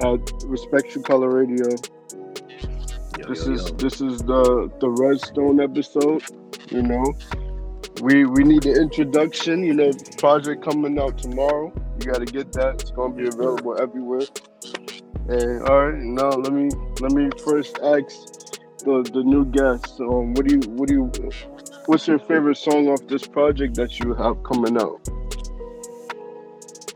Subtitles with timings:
[0.00, 1.66] at Respect True Color Radio.
[3.18, 3.76] Yo, This yo, is yo.
[3.78, 6.22] this is the the Redstone episode.
[6.70, 7.04] You know,
[8.02, 9.64] we we need the introduction.
[9.64, 11.72] You know, project coming out tomorrow.
[11.98, 12.74] You got to get that.
[12.80, 14.20] It's gonna be available everywhere.
[15.28, 16.70] And all right, now let me
[17.00, 18.54] let me first ask
[18.84, 20.00] the the new guest.
[20.00, 21.30] Um, what do you what do you
[21.86, 25.00] what's your favorite song off this project that you have coming out?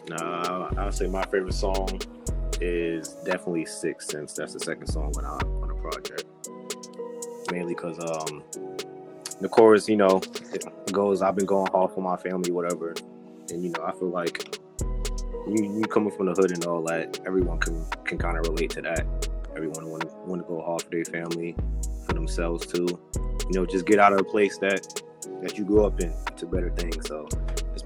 [0.09, 2.01] Nah, I would say my favorite song
[2.63, 4.35] is definitely Six Sense.
[4.35, 6.25] That's the second song on our on the project.
[7.51, 8.43] Mainly because um
[9.41, 10.21] the chorus, you know,
[10.93, 12.95] goes I've been going hard for my family, whatever.
[13.51, 14.59] And you know, I feel like
[15.49, 18.71] you, you coming from the hood and all that, everyone can can kind of relate
[18.71, 19.29] to that.
[19.57, 21.57] Everyone want to want to go hard for their family,
[22.07, 22.87] for themselves too.
[23.51, 25.03] You know, just get out of a place that
[25.43, 27.09] that you grew up in to better things.
[27.09, 27.29] So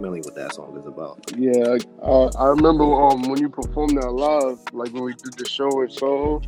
[0.00, 1.20] mainly what that song is about.
[1.36, 5.48] Yeah, I, I remember um when you performed that live, like when we did the
[5.48, 6.42] show in Soho,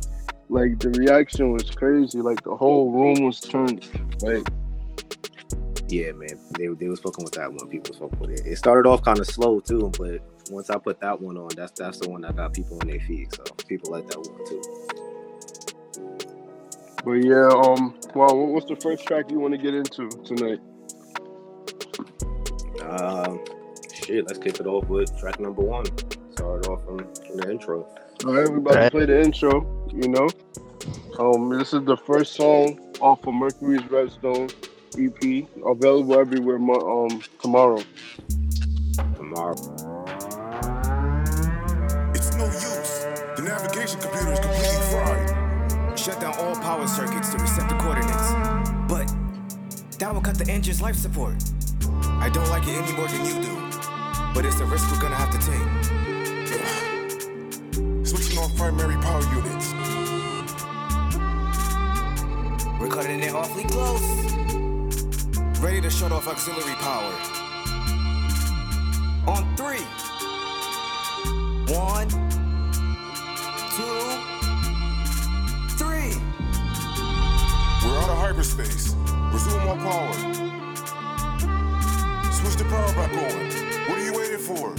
[0.49, 2.21] like the reaction was crazy.
[2.21, 3.87] Like the whole room was turned.
[4.21, 4.47] Like
[5.87, 7.67] Yeah, man, they they was fucking with that one.
[7.69, 8.45] People was fucking with it.
[8.45, 11.71] It started off kind of slow too, but once I put that one on, that's
[11.71, 13.33] that's the one that got people on their feet.
[13.35, 14.61] So people like that one too.
[17.03, 20.59] But yeah, um, well, what's the first track you want to get into tonight?
[22.89, 23.39] Um,
[23.93, 25.85] shit, let's kick it off with track number one.
[26.31, 27.87] Start off from, from the intro.
[28.25, 29.87] All right, we about to play the intro.
[29.93, 30.27] You know,
[31.19, 34.49] um, this is the first song off of Mercury's Redstone
[34.97, 37.81] EP, available everywhere um tomorrow.
[39.15, 39.53] Tomorrow.
[42.15, 43.05] It's no use.
[43.35, 45.99] The navigation computer is completely fried.
[45.99, 48.31] Shut down all power circuits to reset the coordinates.
[48.87, 49.07] But
[49.99, 51.35] that will cut the engine's life support.
[52.21, 53.55] I don't like it any more than you do.
[54.33, 55.69] But it's a risk we're gonna have to take.
[58.05, 59.73] Switching off primary power units.
[62.79, 64.01] We're cutting it awfully close.
[65.59, 67.13] Ready to shut off auxiliary power.
[69.27, 69.85] On three.
[71.73, 72.09] One,
[73.75, 73.99] two,
[75.77, 76.15] three.
[77.83, 78.95] We're out of hyperspace.
[79.31, 80.38] Resume all power.
[82.59, 83.47] The power back on.
[83.87, 84.73] What are you waiting for?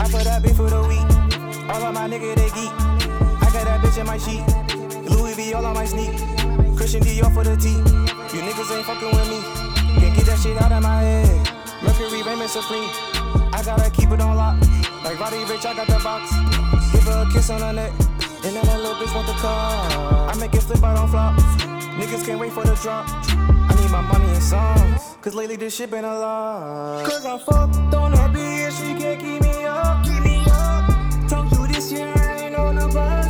[0.00, 1.04] I put that bitch for the week.
[1.68, 2.72] All of my nigga they geek.
[3.42, 4.42] I got that bitch in my sheet.
[5.10, 6.16] Louis V all on my sneak.
[6.78, 7.68] Christian Dior for the T.
[8.34, 9.42] You niggas ain't fucking with me.
[10.00, 11.48] Can't get that shit out of my head.
[11.82, 13.11] Mercury Raymond Supreme.
[13.62, 14.60] I gotta keep it on lock.
[15.04, 16.32] Like Roddy Ricch, I got the box.
[16.92, 17.92] Give her a kiss on her neck.
[18.42, 19.86] And then that little bitch want the car.
[20.28, 21.38] I make it flip out on flop.
[21.94, 23.06] Niggas can't wait for the drop.
[23.08, 25.16] I need my money in songs.
[25.20, 27.06] Cause lately this shit been a lot.
[27.06, 28.72] Cause I'm fucked on that bitch.
[28.78, 30.02] She can't keep me up.
[30.02, 31.30] Keep me up.
[31.30, 33.26] Told you this year I ain't on the bus.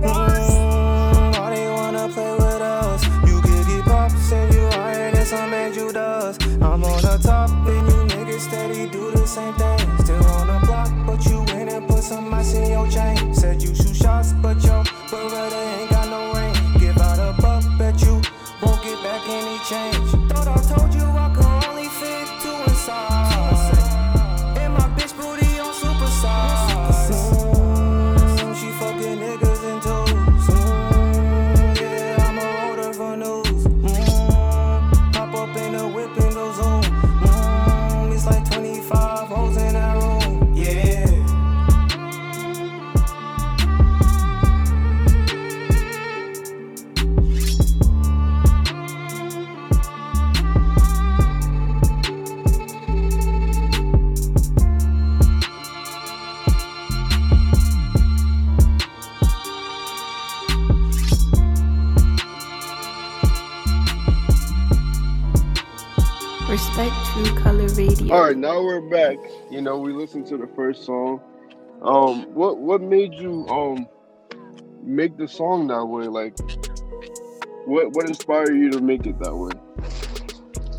[0.00, 3.04] Mm, why they wanna play with us?
[3.26, 4.64] You popped, said you
[5.24, 5.52] some.
[6.62, 9.03] I'm on the top, and you niggas steady do the
[9.34, 9.98] same thing.
[9.98, 13.13] Still on the block, but you went and put some ice in your chain.
[68.90, 69.16] Back.
[69.50, 71.20] You know, we listened to the first song.
[71.82, 73.86] Um, what what made you um
[74.82, 76.06] make the song that way?
[76.06, 76.38] Like,
[77.66, 79.52] what what inspired you to make it that way?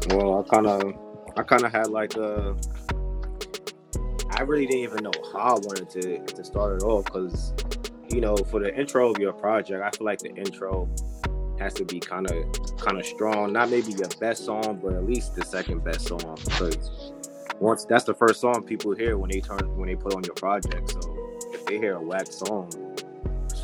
[0.10, 0.94] Well, I kind of,
[1.38, 2.56] I kind of had like a.
[4.32, 7.54] I really didn't even know how I wanted to to start it off because,
[8.10, 10.90] you know, for the intro of your project, I feel like the intro
[11.60, 13.54] has to be kind of kind of strong.
[13.54, 17.14] Not maybe your best song, but at least the second best song because
[17.60, 20.36] once that's the first song people hear when they turn when they put on your
[20.36, 20.92] project.
[20.92, 21.00] So
[21.54, 22.70] if they hear a whack song,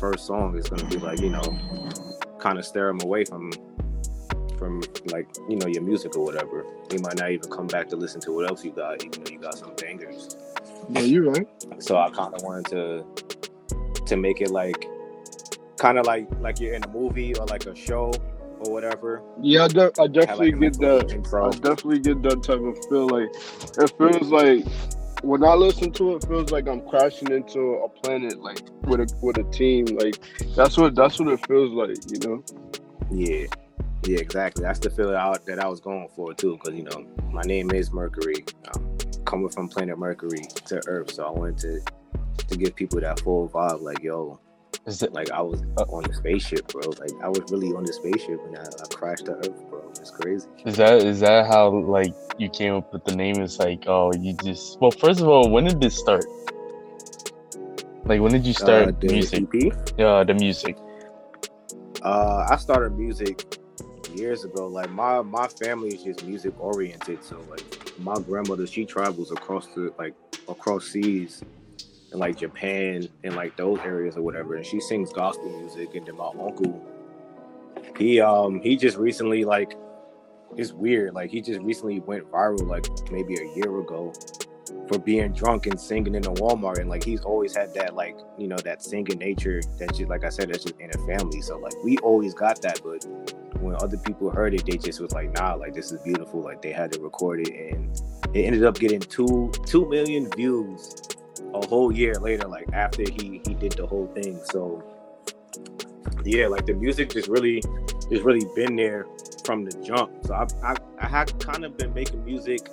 [0.00, 1.42] first song is gonna be like you know,
[2.38, 3.52] kind of steer them away from
[4.58, 6.64] from like you know your music or whatever.
[6.88, 9.30] They might not even come back to listen to what else you got, even though
[9.30, 10.36] you got some bangers.
[10.88, 11.48] Yeah, you're right.
[11.78, 13.04] So I kind of wanted to
[14.06, 14.86] to make it like
[15.78, 18.12] kind of like like you're in a movie or like a show
[18.64, 19.22] or whatever.
[19.40, 21.12] Yeah, I, de- I definitely like, get that.
[21.12, 23.08] I definitely get that type of feel.
[23.08, 23.30] Like
[23.78, 24.64] it feels like
[25.22, 29.00] when I listen to it, it feels like I'm crashing into a planet, like with
[29.00, 29.86] a with a team.
[29.86, 30.18] Like
[30.54, 32.44] that's what that's what it feels like, you know.
[33.10, 33.46] Yeah,
[34.04, 34.62] yeah, exactly.
[34.64, 37.70] That's the feeling out that I was going for too, because you know my name
[37.72, 38.44] is Mercury,
[38.74, 41.80] um, coming from planet Mercury to Earth, so I wanted to
[42.48, 44.40] to give people that full vibe, like yo,
[44.84, 46.82] Is like I was on the spaceship, bro.
[46.98, 49.88] Like I was really on the spaceship and I, I crashed to Earth, bro.
[50.00, 50.48] It's crazy.
[50.66, 53.40] is that is that how like you came up with the name?
[53.40, 56.24] It's like oh you just well first of all when did this start?
[58.06, 59.44] Like when did you start Uh, the music?
[59.96, 60.76] Yeah, the music.
[62.02, 63.40] Uh, I started music
[64.16, 64.66] years ago.
[64.66, 67.22] Like my my family is just music oriented.
[67.22, 67.62] So like
[67.98, 70.14] my grandmother, she travels across the like
[70.48, 71.44] across seas
[72.12, 75.94] in like Japan and like those areas or whatever, and she sings gospel music.
[75.94, 76.80] And then my uncle,
[77.96, 79.76] he um he just recently like
[80.56, 81.14] it's weird.
[81.14, 84.12] Like he just recently went viral like maybe a year ago
[84.88, 88.16] for being drunk and singing in a Walmart and like he's always had that like
[88.38, 91.40] you know that singing nature that just like I said that's just in a family
[91.40, 93.04] so like we always got that but
[93.60, 96.62] when other people heard it they just was like nah like this is beautiful like
[96.62, 98.00] they had to record it and
[98.34, 100.94] it ended up getting two two million views
[101.54, 104.82] a whole year later like after he he did the whole thing so
[106.24, 107.60] yeah like the music just really
[108.10, 109.06] just really been there
[109.44, 112.68] from the jump so I I, I had kind of been making music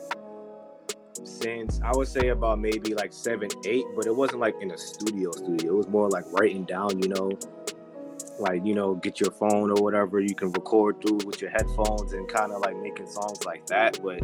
[1.24, 4.78] since I would say about maybe like seven, eight, but it wasn't like in a
[4.78, 5.74] studio studio.
[5.74, 7.32] It was more like writing down, you know,
[8.40, 12.14] like you know, get your phone or whatever you can record through with your headphones
[12.14, 14.00] and kind of like making songs like that.
[14.04, 14.22] But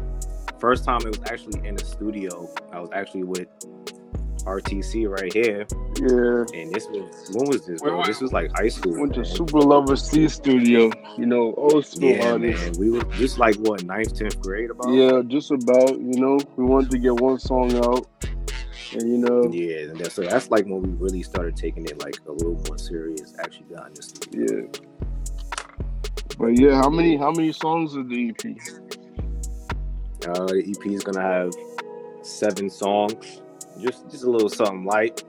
[0.60, 2.50] first time it was actually in a studio.
[2.72, 3.48] I was actually with
[4.46, 5.66] RTC right here,
[6.00, 6.46] Yeah.
[6.60, 7.82] and this was when was this?
[7.82, 7.98] Bro?
[7.98, 8.06] wait.
[8.08, 9.00] This was like high school.
[9.00, 9.26] Went to.
[9.26, 12.64] Super Lover C Studio, you know, old school yeah, artists.
[12.64, 12.74] man.
[12.80, 14.90] We were just like what ninth, tenth grade about.
[14.94, 18.08] Yeah, just about, you know, we wanted to get one song out.
[18.94, 21.98] And you know, Yeah, and that's, so that's like when we really started taking it
[22.00, 23.34] like a little more serious.
[23.40, 24.62] Actually, got in the studio.
[24.62, 24.80] yeah.
[26.38, 28.58] But yeah, how many how many songs is the EP?
[30.28, 31.54] Uh, the EP is gonna have
[32.24, 33.42] seven songs,
[33.80, 35.24] just just a little something light.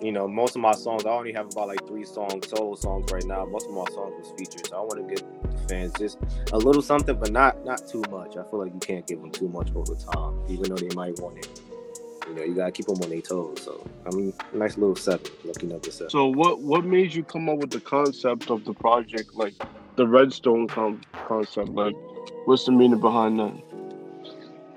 [0.00, 3.10] You know, most of my songs, I only have about like three songs, solo songs
[3.10, 3.44] right now.
[3.46, 6.18] Most of my songs was featured, so I want to give the fans just
[6.52, 8.36] a little something, but not not too much.
[8.36, 10.94] I feel like you can't give them too much all the time, even though they
[10.94, 11.60] might want it.
[12.28, 13.62] You know, you gotta keep them on their toes.
[13.64, 16.10] So I mean, nice little seven, looking lucky number seven.
[16.10, 19.54] So what what made you come up with the concept of the project, like
[19.96, 21.70] the Redstone con- concept?
[21.70, 21.94] Like,
[22.44, 23.62] what's the meaning behind that?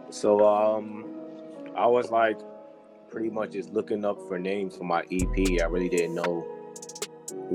[0.09, 1.05] So um
[1.75, 2.39] I was like
[3.11, 5.61] pretty much just looking up for names for my EP.
[5.61, 6.47] I really didn't know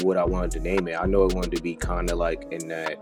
[0.02, 0.96] what I wanted to name it.
[1.00, 2.98] I know it wanted to be kind of like in that,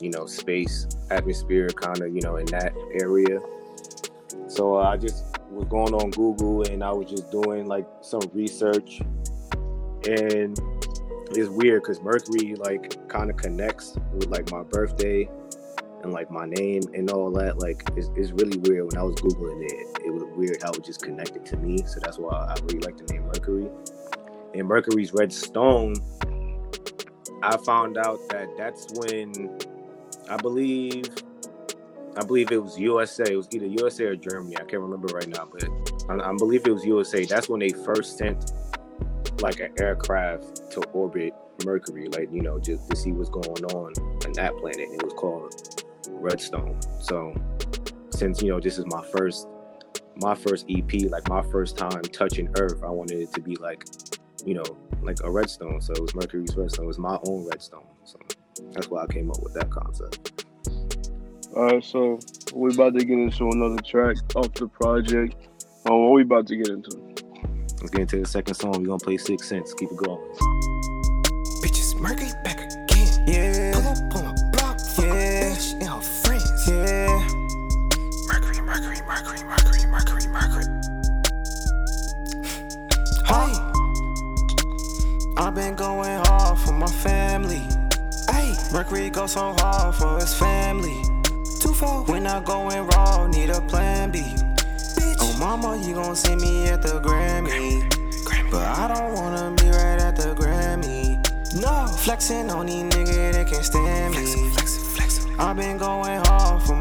[0.00, 3.38] you know, space atmosphere, kind of, you know, in that area.
[4.48, 8.22] So uh, I just was going on Google and I was just doing like some
[8.34, 9.00] research.
[10.08, 10.58] And
[11.30, 15.28] it's weird because Mercury like kind of connects with like my birthday
[16.02, 17.58] and like my name and all that.
[17.58, 18.86] Like it's, it's really weird.
[18.86, 21.78] When I was googling it, it was weird how it just connected to me.
[21.86, 23.68] So that's why I really like the name Mercury.
[24.54, 25.94] And Mercury's Redstone.
[27.42, 29.58] I found out that that's when
[30.28, 31.06] I believe
[32.16, 33.24] I believe it was USA.
[33.32, 34.56] It was either USA or Germany.
[34.56, 35.68] I can't remember right now, but
[36.08, 37.24] I, I believe it was USA.
[37.24, 38.52] That's when they first sent
[39.40, 41.32] like an aircraft to orbit
[41.64, 43.92] Mercury, like you know, just to see what's going on
[44.26, 44.80] on that planet.
[44.80, 45.84] It was called
[46.20, 46.80] Redstone.
[47.00, 47.34] So
[48.10, 49.48] since you know this is my first
[50.16, 53.84] my first EP, like my first time touching Earth, I wanted it to be like
[54.44, 54.64] you know
[55.02, 55.80] like a redstone.
[55.80, 56.84] So it was Mercury's redstone.
[56.84, 57.86] It was my own redstone.
[58.04, 58.18] So
[58.72, 60.44] that's why I came up with that concept.
[61.56, 62.20] All right, so
[62.52, 65.34] we're about to get into another track off the project.
[65.88, 66.90] Um, what we about to get into?
[67.80, 68.72] Let's get into the second song.
[68.72, 69.72] We're gonna play Six Sense.
[69.74, 70.20] Keep it going.
[71.62, 73.24] Bitches, Mercury back again.
[73.26, 73.72] Yeah.
[73.72, 74.37] Pull up on my
[80.38, 80.66] Mercury.
[83.26, 83.52] Hey.
[85.36, 87.66] I've been going hard for my family.
[88.30, 88.54] Hey.
[88.72, 91.02] Mercury go so hard for his family.
[91.60, 92.04] Two four.
[92.04, 94.20] When I going raw, need a plan B.
[94.20, 95.16] Bitch.
[95.20, 97.82] Oh mama, you gon' see me at the Grammy.
[98.24, 98.50] Grammy.
[98.50, 101.18] But I don't wanna be right at the Grammy.
[101.60, 101.86] No.
[101.98, 104.52] Flexing on these niggas, that can't stand me.
[105.40, 106.77] I've been going hard for my family.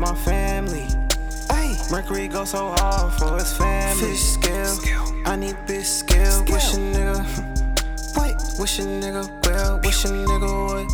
[1.89, 4.09] Mercury go so hard for his family.
[4.09, 4.77] Fish scale,
[5.25, 6.43] I need big scale.
[6.49, 10.87] Wish a nigga, wait, wish a nigga well, wish a nigga would.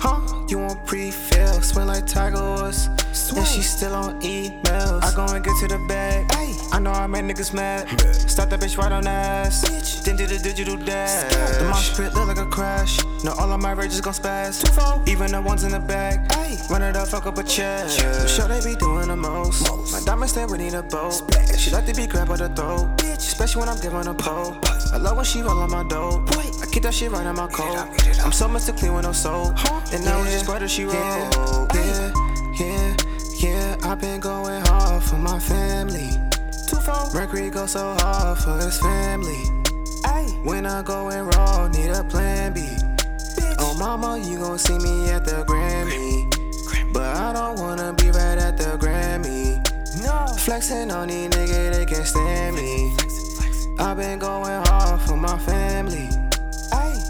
[0.00, 0.20] Huh?
[0.48, 2.88] You want pre-fill, smell like Tiger Woods.
[3.36, 5.02] And she still on emails.
[5.02, 6.26] I go and get to the bag.
[6.72, 7.88] I know I made niggas mad.
[8.30, 9.62] Stop that bitch right on ass.
[10.04, 11.32] Then did a digital dash.
[11.58, 12.98] The mosh pit look like a crash.
[13.24, 14.62] Now all of my rages gon' spaz.
[15.08, 16.30] Even the ones in the back.
[16.70, 17.88] Run it up, fuck up a check.
[18.28, 19.62] Sure they be doing the most.
[19.92, 21.22] My diamonds say we need a boat.
[21.56, 22.96] She like to be grabbed by the throat.
[22.96, 23.18] Bitch.
[23.18, 24.56] Especially when I'm giving a pole.
[24.92, 26.30] I love when she roll on my dope.
[26.36, 27.88] I keep that shit right in my coat.
[28.24, 29.54] I'm so much to clean with no soap.
[29.92, 30.94] And now we just butter she roll.
[30.94, 32.11] Yeah, yeah, yeah.
[33.92, 36.12] I've been going hard for my family.
[37.12, 39.44] Mercury go so hard for his family.
[40.44, 42.62] When I go in raw, need a plan B.
[43.58, 46.24] Oh mama, you gon' see me at the Grammy.
[46.94, 49.60] But I don't wanna be right at the Grammy.
[50.02, 50.26] No.
[50.38, 52.96] Flexing on these niggas, they can't stand me.
[53.78, 56.08] I've been going hard for my family.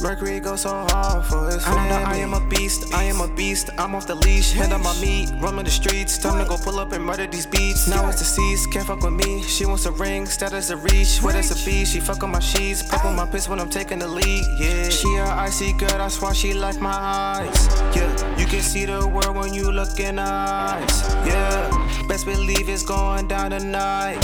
[0.02, 1.92] Mercury go so hard for his family.
[1.92, 3.71] I I am a beast, I am a beast.
[3.78, 6.18] I'm off the leash, hand on my meat, roaming the streets.
[6.18, 7.87] Time to go pull up and murder these beats.
[7.87, 9.42] Now it's deceased, can't fuck with me.
[9.42, 11.18] She wants a ring, status a reach.
[11.18, 11.92] What is a beast?
[11.92, 14.44] She fuck on my sheets, pop on my piss when I'm taking the lead.
[14.59, 17.68] Yeah, she a icy girl, that's why she like my eyes.
[17.94, 21.14] Yeah, you can see the world when you look in her eyes.
[21.25, 24.18] Yeah, best believe it's going down tonight.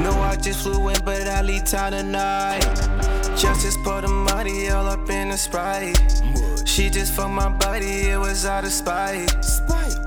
[0.00, 3.17] No, I just flew in, but I leave town tonight.
[3.38, 5.96] Justice put the money all up in the sprite.
[6.66, 9.30] She just fucked my body, it was out of spite.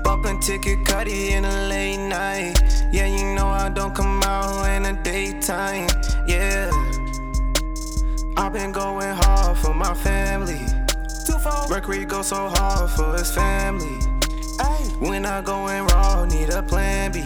[0.04, 2.60] Bumping ticket cutty in a late night.
[2.92, 5.88] Yeah, you know I don't come out in the daytime.
[6.26, 6.70] Yeah.
[8.36, 10.60] I've been going hard for my family.
[11.70, 13.98] Mercury go so hard for his family.
[15.00, 17.24] When I go in raw, need a plan B.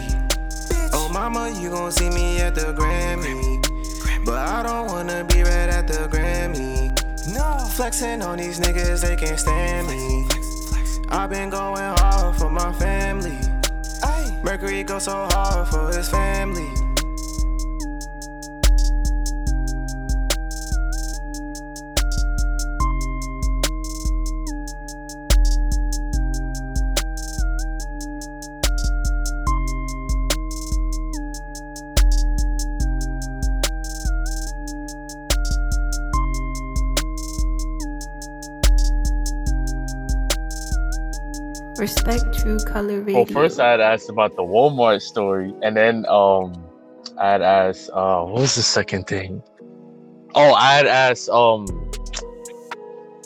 [0.93, 3.56] Oh mama, you gon' see me at the Grammy.
[4.27, 6.91] But I don't wanna be right at the Grammy.
[7.33, 7.65] No.
[7.69, 10.27] Flexing on these niggas, they can't stand me.
[11.07, 13.39] I've been going hard for my family.
[14.43, 16.86] Mercury go so hard for his family.
[41.79, 43.23] Respect True Color Radio.
[43.23, 46.53] Well, first I had asked about the Walmart story, and then um,
[47.17, 49.43] I had asked, uh, what was the second thing?
[50.35, 51.65] Oh, I had asked, um,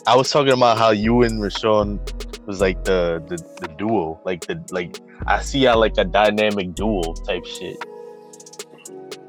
[0.06, 4.46] I was talking about how you and Rashawn was like the, the the duo, like
[4.46, 7.76] the like I see y'all like a dynamic duo type shit.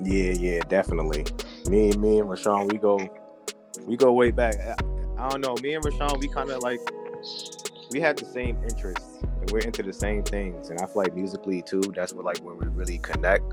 [0.02, 1.26] Yeah, yeah, definitely.
[1.70, 3.00] Me, me and Rashawn, we go,
[3.86, 4.56] we go way back.
[4.56, 4.76] I,
[5.18, 5.56] I don't know.
[5.62, 6.80] Me and Rashawn, we kind of like,
[7.94, 10.70] we had the same interests, and we're into the same things.
[10.70, 13.44] And I feel like musically too, that's what like when we really connect.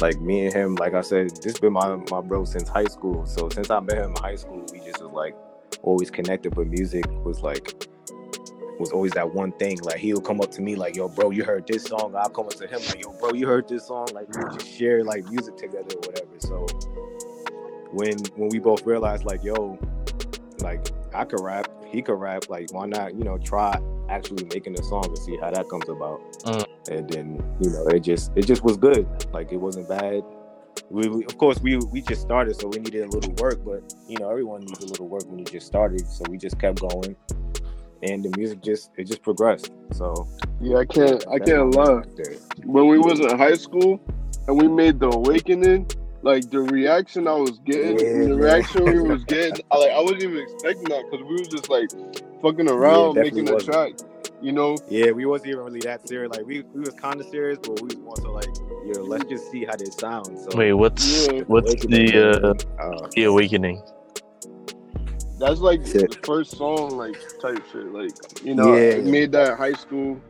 [0.00, 3.26] Like me and him, like I said, this been my my bro since high school.
[3.26, 5.34] So since I met him in high school, we just was like
[5.82, 6.54] always connected.
[6.54, 7.88] But music was like
[8.78, 9.78] was always that one thing.
[9.80, 12.46] Like he'll come up to me like, "Yo, bro, you heard this song?" I'll come
[12.46, 15.24] up to him like, "Yo, bro, you heard this song?" Like we just share like
[15.30, 16.38] music together or whatever.
[16.38, 16.66] So
[17.92, 19.78] when when we both realized like, "Yo,
[20.60, 22.48] like I could rap, he could rap.
[22.48, 23.14] Like why not?
[23.14, 23.78] You know, try
[24.08, 26.64] actually making a song and see how that comes about." Mm.
[26.90, 29.06] And then you know, it just it just was good.
[29.32, 30.22] Like it wasn't bad.
[30.90, 33.64] We, we, of course we we just started, so we needed a little work.
[33.64, 36.06] But you know, everyone needs a little work when you just started.
[36.08, 37.16] So we just kept going,
[38.02, 39.72] and the music just it just progressed.
[39.92, 40.26] So
[40.60, 41.24] Yeah, I can't.
[41.28, 42.02] I can't my lie.
[42.64, 44.00] When we was in high school
[44.46, 45.90] and we made the awakening,
[46.22, 48.36] like the reaction I was getting, Yeah, the man.
[48.36, 51.68] reaction we was getting, I, like I wasn't even expecting that because we was just
[51.68, 51.88] like
[52.42, 53.72] fucking around definitely making a wasn't.
[53.72, 53.92] track.
[54.40, 56.30] You know, Yeah, we wasn't even really that serious.
[56.30, 58.48] Like we, we was kind of serious, but we was more so like,
[58.86, 60.44] yo, let's just see how this sounds.
[60.44, 61.40] So Wait, what's Yeah.
[61.48, 63.82] what's the uh, uh, the awakening?
[65.38, 66.10] that's like Shit.
[66.10, 67.86] the first song, like type shit.
[67.92, 68.10] Like
[68.44, 69.10] you know, Yeah, I yeah.
[69.10, 70.20] made that in high school.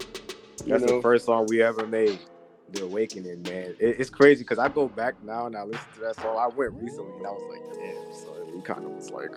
[0.67, 2.19] That's know, the first song we ever made.
[2.73, 3.75] The Awakening, man.
[3.79, 6.37] It, it's crazy because I go back now and I listen to that song.
[6.39, 8.15] I went recently and I was like, damn.
[8.15, 9.31] So we kind of was like,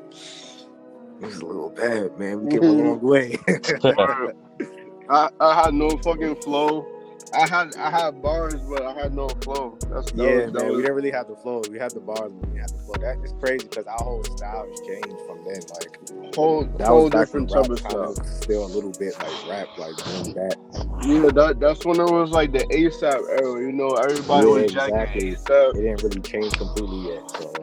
[1.21, 2.43] it was a little bad, man.
[2.43, 2.87] We came a mm-hmm.
[2.87, 3.37] long way.
[5.09, 6.87] I, I had no fucking flow.
[7.33, 9.77] I had I had bars, but I had no flow.
[9.89, 11.61] That's that Yeah, was, man, we didn't really have the flow.
[11.69, 12.95] We had the bars, but we didn't the flow.
[12.95, 15.61] That is crazy because our whole style has changed from then.
[15.69, 18.25] Like whole that whole different rap type of stuff.
[18.43, 20.57] still a little bit like rap, like doing that.
[21.03, 23.61] Yeah, that that's when it was like the ASAP era.
[23.61, 25.31] You know, everybody Yeah, was jacking exactly.
[25.35, 25.75] ASAP.
[25.75, 27.29] It didn't really change completely yet.
[27.31, 27.53] So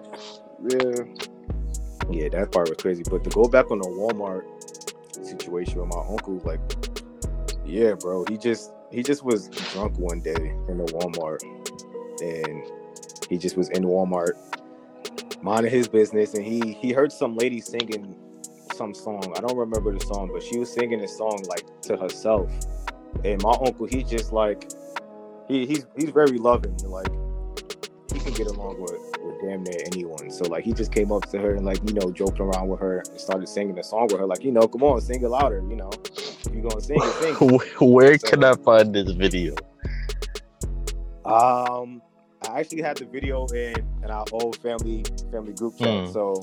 [0.65, 1.05] Yeah,
[2.11, 3.03] yeah, that part was crazy.
[3.09, 4.45] But to go back on the Walmart
[5.25, 6.61] situation with my uncle, like,
[7.67, 11.42] yeah, bro, he just he just was drunk one day in the Walmart,
[12.23, 12.64] and
[13.28, 14.33] he just was in Walmart
[15.42, 18.16] minding his business, and he he heard some lady singing
[18.75, 19.33] some song.
[19.37, 22.50] I don't remember the song, but she was singing a song like to herself,
[23.25, 24.71] and my uncle he just like
[25.49, 27.11] he he's he's very loving, like
[28.12, 30.31] he can get along with, with damn near anyone.
[30.31, 32.81] So like he just came up to her and like, you know, joking around with
[32.81, 35.29] her and started singing a song with her, like, you know, come on, sing it
[35.29, 35.91] louder, you know.
[36.17, 37.59] If you're gonna sing it, sing.
[37.93, 39.55] Where So- can I find this video?
[41.25, 42.03] Um
[42.49, 46.07] I actually had the video in, in our old family family group chat.
[46.07, 46.13] Hmm.
[46.13, 46.41] So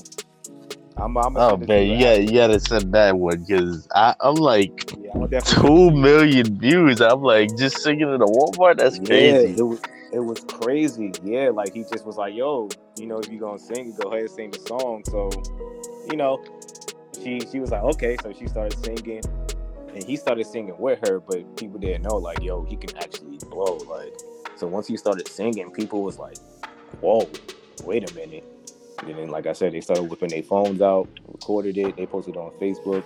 [0.97, 5.39] I'm I'm Oh man, you got you gotta send that one because I'm like yeah,
[5.39, 7.01] two million views.
[7.01, 8.77] I'm like just singing in a Walmart.
[8.77, 9.55] That's Yeah, crazy.
[9.57, 9.81] it was
[10.15, 11.11] it was crazy.
[11.23, 14.21] Yeah, like he just was like, "Yo, you know, if you gonna sing, go ahead
[14.21, 15.29] and sing the song." So,
[16.09, 16.41] you know,
[17.21, 19.21] she she was like, "Okay." So she started singing,
[19.93, 21.19] and he started singing with her.
[21.19, 24.13] But people didn't know, like, "Yo, he can actually blow." Like,
[24.55, 26.37] so once he started singing, people was like,
[27.01, 27.29] "Whoa,
[27.83, 28.45] wait a minute."
[29.05, 32.35] And then, like I said, they started whipping their phones out, recorded it, they posted
[32.35, 33.03] it on Facebook.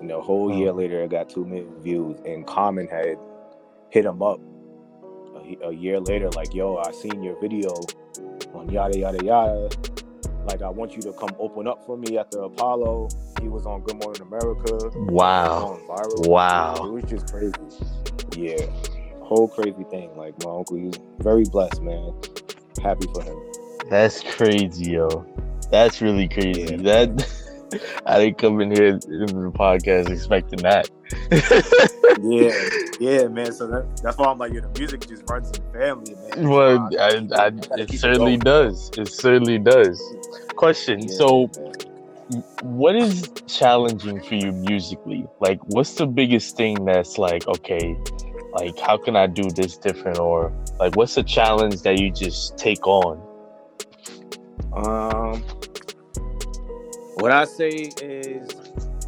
[0.00, 0.58] You know, a whole hmm.
[0.58, 3.18] year later, it got two million views, and Common had
[3.90, 4.38] hit him up
[5.62, 7.70] a, year later, like, yo, I seen your video
[8.54, 9.68] on yada yada yada.
[10.46, 13.08] Like, I want you to come open up for me at the Apollo.
[13.40, 14.90] He was on Good Morning America.
[14.96, 15.78] Wow,
[16.24, 16.74] Wow.
[16.76, 17.54] It was just crazy.
[18.36, 18.66] Yeah,
[19.22, 20.16] whole crazy thing.
[20.16, 22.12] Like my uncle, he's very blessed, man.
[22.82, 23.38] Happy for him.
[23.88, 25.26] That's crazy, yo.
[25.70, 26.62] That's really crazy.
[26.62, 26.76] Yeah.
[26.76, 27.26] That
[28.06, 30.88] I didn't come in here in the podcast expecting that.
[32.22, 32.52] Yeah,
[33.00, 33.52] yeah, man.
[33.52, 36.48] So that, that's why I'm like, yo, the music just runs in the family, man.
[36.48, 38.38] well, So I, I, it certainly going.
[38.38, 38.90] does.
[38.98, 40.00] It certainly does.
[40.56, 42.42] Question: Yeah, So, man.
[42.62, 45.26] what is challenging for you musically?
[45.40, 47.96] Like, what's the biggest thing that's like, okay,
[48.52, 50.18] like, how can I do this different?
[50.18, 53.20] Or, like, what's the challenge that you just take on?
[54.72, 55.42] Um,
[57.20, 57.68] what I say
[58.02, 58.48] is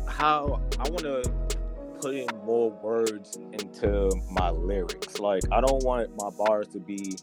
[0.08, 1.32] how I want to
[2.00, 5.18] put in more words into my lyrics.
[5.18, 7.16] Like I don't want my bars to be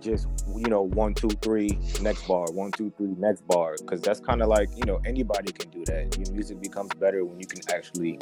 [0.00, 4.20] just you know one two three next bar one two three next bar because that's
[4.20, 6.16] kind of like you know anybody can do that.
[6.18, 8.18] Your music becomes better when you can actually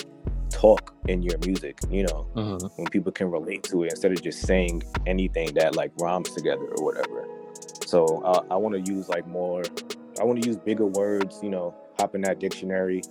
[0.50, 1.78] talk in your music.
[1.90, 2.66] You know Mm-hmm.
[2.76, 6.66] when people can relate to it instead of just saying anything that like rhymes together
[6.78, 7.26] or whatever.
[7.86, 9.62] So I, I want to use like more.
[10.20, 11.40] I want to use bigger words.
[11.42, 13.02] You know, hop in that dictionary,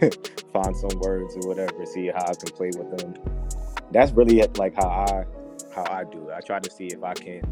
[0.52, 3.14] find some words or whatever, see how I can play with them.
[3.90, 5.24] That's really like how I
[5.74, 6.34] how I do it.
[6.34, 7.42] I try to see if I can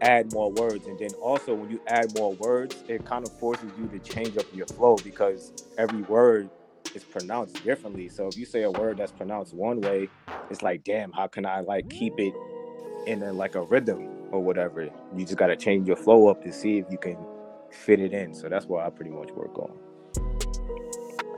[0.00, 3.70] add more words, and then also when you add more words, it kind of forces
[3.78, 6.50] you to change up your flow because every word
[6.94, 8.08] is pronounced differently.
[8.08, 10.08] So if you say a word that's pronounced one way,
[10.50, 12.34] it's like, damn, how can I like keep it
[13.06, 14.90] in a, like a rhythm or whatever?
[15.16, 17.16] You just got to change your flow up to see if you can
[17.72, 18.34] fit it in.
[18.34, 19.72] So that's what I pretty much work on.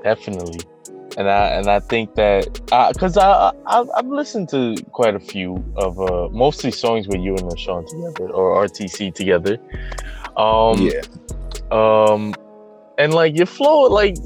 [0.03, 0.61] Definitely,
[1.17, 2.53] and I and I think that
[2.93, 7.35] because I, I I've listened to quite a few of uh mostly songs with you
[7.37, 9.59] and Rashawn together or RTC together.
[10.37, 10.91] Um,
[11.71, 12.35] Um,
[12.99, 14.17] and like your flow, like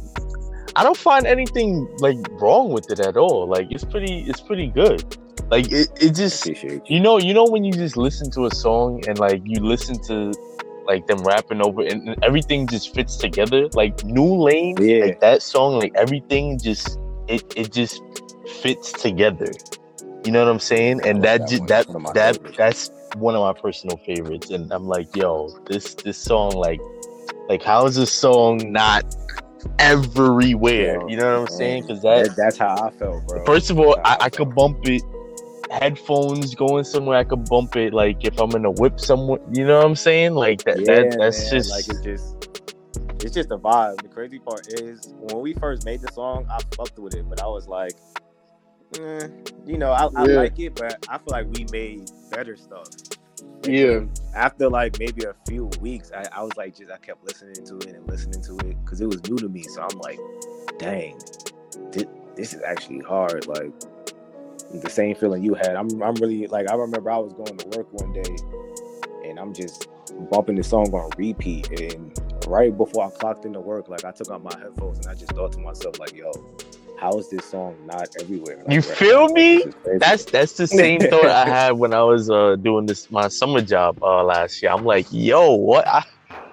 [0.77, 3.49] I don't find anything like wrong with it at all.
[3.49, 5.05] Like it's pretty, it's pretty good.
[5.51, 6.83] Like it, it just you.
[6.87, 10.01] you know, you know when you just listen to a song and like you listen
[10.05, 10.33] to
[10.89, 13.69] like them rapping over and everything just fits together.
[13.75, 15.05] Like New Lane, Yeah.
[15.05, 16.99] like that song, like everything just
[17.29, 18.03] it it just
[18.63, 19.53] fits together.
[20.25, 21.03] You know what I'm saying?
[21.07, 22.57] And I that ju- that One of my that favorites.
[22.59, 24.51] that's one of my personal favorites.
[24.51, 26.81] And I'm like, yo, this this song, like,
[27.49, 29.05] like how is this song not
[29.79, 31.01] everywhere?
[31.01, 31.83] Yo, You know what I'm saying?
[31.83, 33.45] Because that that- that's how I felt, bro.
[33.45, 35.03] First of all, That's I, I could bump it.
[35.71, 37.93] Headphones going somewhere, I could bump it.
[37.93, 40.35] Like if I'm in a whip somewhere, you know what I'm saying?
[40.35, 40.79] Like that.
[40.79, 42.49] Yeah, that that's man, just like it's just
[43.23, 44.03] it's just a vibe.
[44.03, 47.43] The crazy part is when we first made the song, I fucked with it, but
[47.43, 47.97] I was like,
[48.99, 49.29] eh,
[49.67, 50.37] you know, I, I Yeah.
[50.37, 52.89] like it, but I feel like we made better stuff.
[53.65, 54.01] And Yeah.
[54.35, 57.77] After like maybe a few weeks, I, I was like, just I kept listening to
[57.79, 59.65] it and listening to it because it was new to me.
[59.65, 60.19] So I'm like,
[60.79, 61.19] dang,
[61.91, 62.05] this,
[62.37, 63.47] this is actually hard.
[63.47, 63.73] Like,
[64.75, 65.77] the same feeling you had.
[65.77, 68.37] I'm I'm really like I remember I was going to work one day
[69.25, 69.89] and I'm just
[70.31, 74.31] bumping the song on repeat and right before I clocked into work, like I took
[74.31, 76.33] out my headphones and I just thought to myself, like, yo,
[76.99, 78.63] how is this song not everywhere?
[78.67, 79.35] Like, You right feel now?
[79.35, 79.57] me?
[79.57, 79.99] This is crazy.
[79.99, 83.61] That's that's the same thought I had when I was uh doing this my summer
[83.61, 84.73] job uh last year.
[84.73, 85.87] I'm like, yo, what?
[85.87, 86.05] I,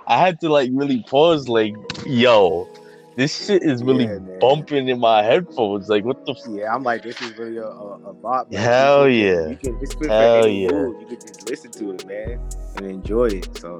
[0.07, 1.75] I had to like really pause, like,
[2.05, 2.69] yo,
[3.15, 5.87] this shit is really Yeah, bumping in my headphones.
[5.89, 6.31] Like, what the?
[6.33, 8.53] F- Yeah, I'm like, this is really a, a, a bop.
[8.53, 9.49] Hell You can- yeah.
[9.49, 10.71] You can, good Hell yeah.
[10.71, 11.01] mood.
[11.01, 12.39] You can just listen to it, man,
[12.77, 13.57] and enjoy it.
[13.57, 13.79] So,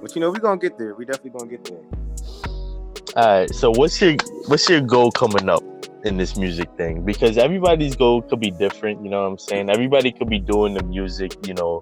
[0.00, 0.94] but you know, we're gonna get there.
[0.94, 1.82] We definitely gonna get there.
[3.16, 3.54] All right.
[3.54, 5.62] So what's your what's your goal coming up
[6.04, 7.04] in this music thing?
[7.04, 9.02] Because everybody's goal could be different.
[9.04, 9.70] You know what I'm saying?
[9.70, 11.32] Everybody could be doing the music.
[11.46, 11.80] You know,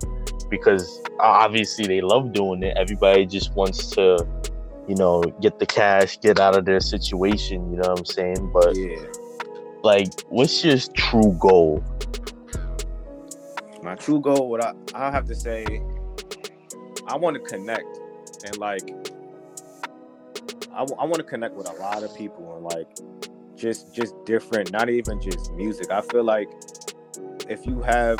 [0.50, 2.76] because obviously they love doing it.
[2.76, 4.26] Everybody just wants to,
[4.88, 7.70] you know, get the cash, get out of their situation.
[7.70, 8.50] You know what I'm saying?
[8.52, 8.96] But Yeah.
[9.82, 11.82] like, what's your true goal?
[13.82, 15.64] My true goal, what I I have to say,
[17.06, 17.98] I want to connect
[18.44, 18.82] and like,
[20.74, 22.88] I, want to connect with a lot of people and like,
[23.56, 24.72] just just different.
[24.72, 25.90] Not even just music.
[25.90, 26.50] I feel like
[27.48, 28.18] if you have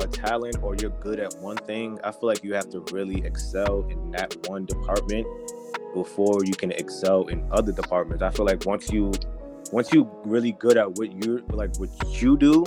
[0.00, 3.24] a talent or you're good at one thing, I feel like you have to really
[3.24, 5.26] excel in that one department
[5.94, 8.22] before you can excel in other departments.
[8.22, 9.12] I feel like once you
[9.70, 12.64] once you really good at what you like what you do,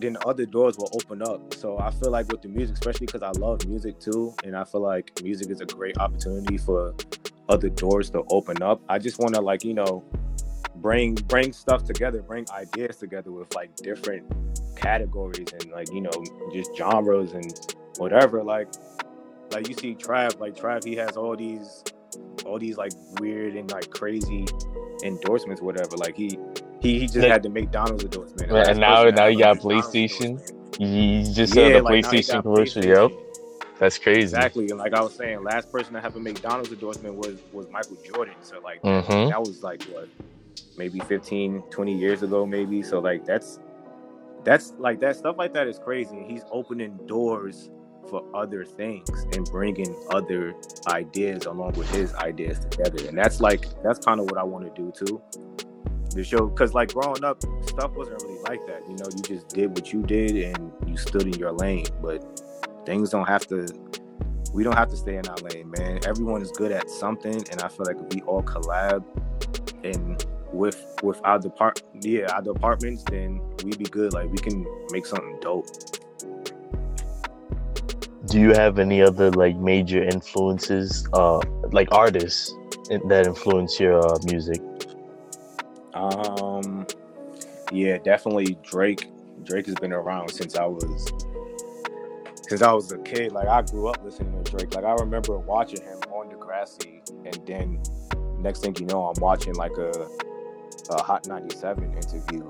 [0.00, 1.54] then other doors will open up.
[1.54, 4.64] So I feel like with the music, especially because I love music too, and I
[4.64, 6.94] feel like music is a great opportunity for
[7.48, 8.80] other doors to open up.
[8.88, 10.04] I just want to like you know
[10.76, 14.24] bring bring stuff together, bring ideas together with like different
[14.76, 17.52] categories and like you know just genres and
[17.98, 18.42] whatever.
[18.42, 18.68] Like
[19.54, 21.84] like you see Trav, like Trav, he has all these
[22.44, 24.46] all these like weird and like crazy
[25.02, 25.96] endorsements, whatever.
[25.96, 26.38] Like he
[26.80, 28.50] he, he just had the McDonald's endorsement.
[28.50, 30.38] Right, and now- now you got PlayStation.
[30.78, 32.82] You just said the like, PlayStation commercial.
[32.82, 33.10] PlayStation.
[33.10, 34.22] Yep, that's crazy.
[34.22, 34.68] Exactly.
[34.70, 37.96] And like I was saying, last person to have a McDonald's endorsement was was Michael
[38.04, 38.34] Jordan.
[38.42, 39.30] So like Mhm.
[39.30, 40.08] that was like what
[40.76, 42.82] maybe 15, 20 years ago, maybe.
[42.82, 43.60] So like that's
[44.42, 46.22] that's like that stuff like that is crazy.
[46.26, 47.70] He's opening doors
[48.08, 50.54] for other things and bringing other
[50.88, 53.08] ideas along with his ideas together.
[53.08, 55.22] And that's like that's kind of what I want to do too.
[56.10, 58.82] The show, because like growing up, stuff wasn't really like that.
[58.88, 61.86] You know, you just did what you did and you stood in your lane.
[62.00, 62.24] But
[62.86, 63.66] things don't have to.
[64.52, 66.00] We don't have to stay in our lane, man.
[66.06, 69.02] Everyone is good at something, and I feel like if we all collab
[69.82, 74.12] and with with our depart, yeah, our departments, then we'd be good.
[74.12, 75.66] Like we can make something dope.
[78.26, 81.40] Do you have any other like major influences, uh,
[81.72, 82.54] like artists
[82.88, 84.60] that influence your uh, music?
[85.92, 86.86] Um,
[87.72, 89.10] yeah, definitely Drake.
[89.44, 91.12] Drake has been around since I was
[92.48, 93.32] since I was a kid.
[93.32, 94.74] Like I grew up listening to Drake.
[94.74, 97.82] Like I remember watching him on Degrassi, and then
[98.40, 100.08] next thing you know, I'm watching like a
[100.90, 102.44] a Hot 97 interview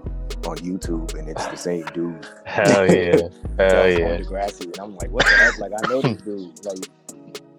[0.46, 2.26] on YouTube, and it's the same dude.
[2.46, 4.18] Hell yeah, hell yeah.
[4.18, 5.58] Degrassi, and I'm like, what the heck?
[5.58, 6.52] Like I know this dude.
[6.64, 6.88] Like,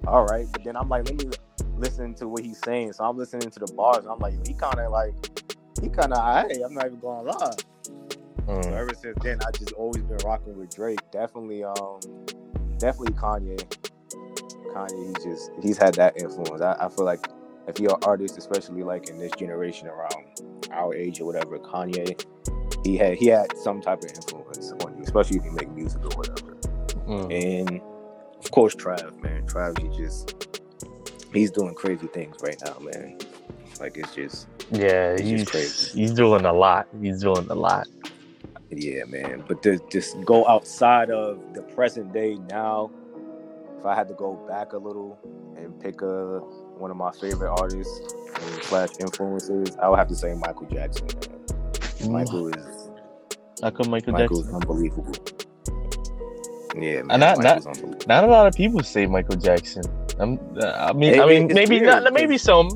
[0.07, 1.29] all right, but then I'm like, let me
[1.77, 2.93] listen to what he's saying.
[2.93, 5.13] So I'm listening to the bars, and I'm like, he kind of like,
[5.81, 7.51] he kind of, hey, I'm not even going to lie.
[8.61, 8.73] So Mm.
[8.73, 10.99] ever since then, I just always been rocking with Drake.
[11.11, 11.99] Definitely, um,
[12.77, 13.59] definitely Kanye.
[14.73, 16.61] Kanye, he just he's had that influence.
[16.61, 17.27] I, I feel like
[17.67, 20.25] if you're an artist, especially like in this generation around
[20.75, 22.23] our age or whatever, Kanye,
[22.85, 26.03] he had he had some type of influence on you, especially if you make music
[26.03, 26.53] or whatever.
[27.07, 27.59] Mm.
[27.69, 27.81] And
[28.43, 30.61] of course, Trav, man, Trav, he just
[31.33, 33.17] he's doing crazy things right now, man.
[33.79, 35.99] Like it's just Yeah, It's just he's crazy.
[35.99, 36.87] he's doing a lot.
[37.01, 37.87] He's doing a lot.
[38.71, 39.43] Yeah, man.
[39.47, 42.91] But to just go outside of the present day now,
[43.79, 45.19] if I had to go back a little
[45.57, 46.39] and pick a
[46.77, 48.13] one of my favorite artists
[48.63, 51.07] slash influences, I would have to say Michael Jackson.
[52.01, 52.11] Man.
[52.11, 52.89] Michael is
[53.61, 54.55] How come Michael Michael's Jackson?
[54.55, 55.13] unbelievable.
[56.75, 57.11] Yeah, man.
[57.11, 58.05] And not- Michael's unbelievable.
[58.07, 59.83] Not a lot of people say Michael Jackson.
[60.19, 62.69] I'm, uh, I mean, I Maybe mean, maybe weird, not, maybe some,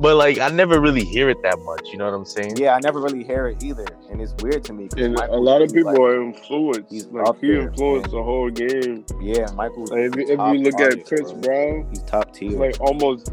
[0.00, 1.88] but like I never really hear it that much.
[1.92, 2.56] You know what I'm saying?
[2.56, 4.88] Yeah, I never really hear it either, and it's weird to me.
[4.96, 6.90] And a lot of people like- are influenced.
[6.90, 8.16] he's like he there, influenced man.
[8.18, 9.04] the whole game.
[9.20, 9.82] Yeah, Michael.
[9.86, 12.58] Like, if, if you look at Chris Brown, he's top it's tier.
[12.58, 13.32] like almost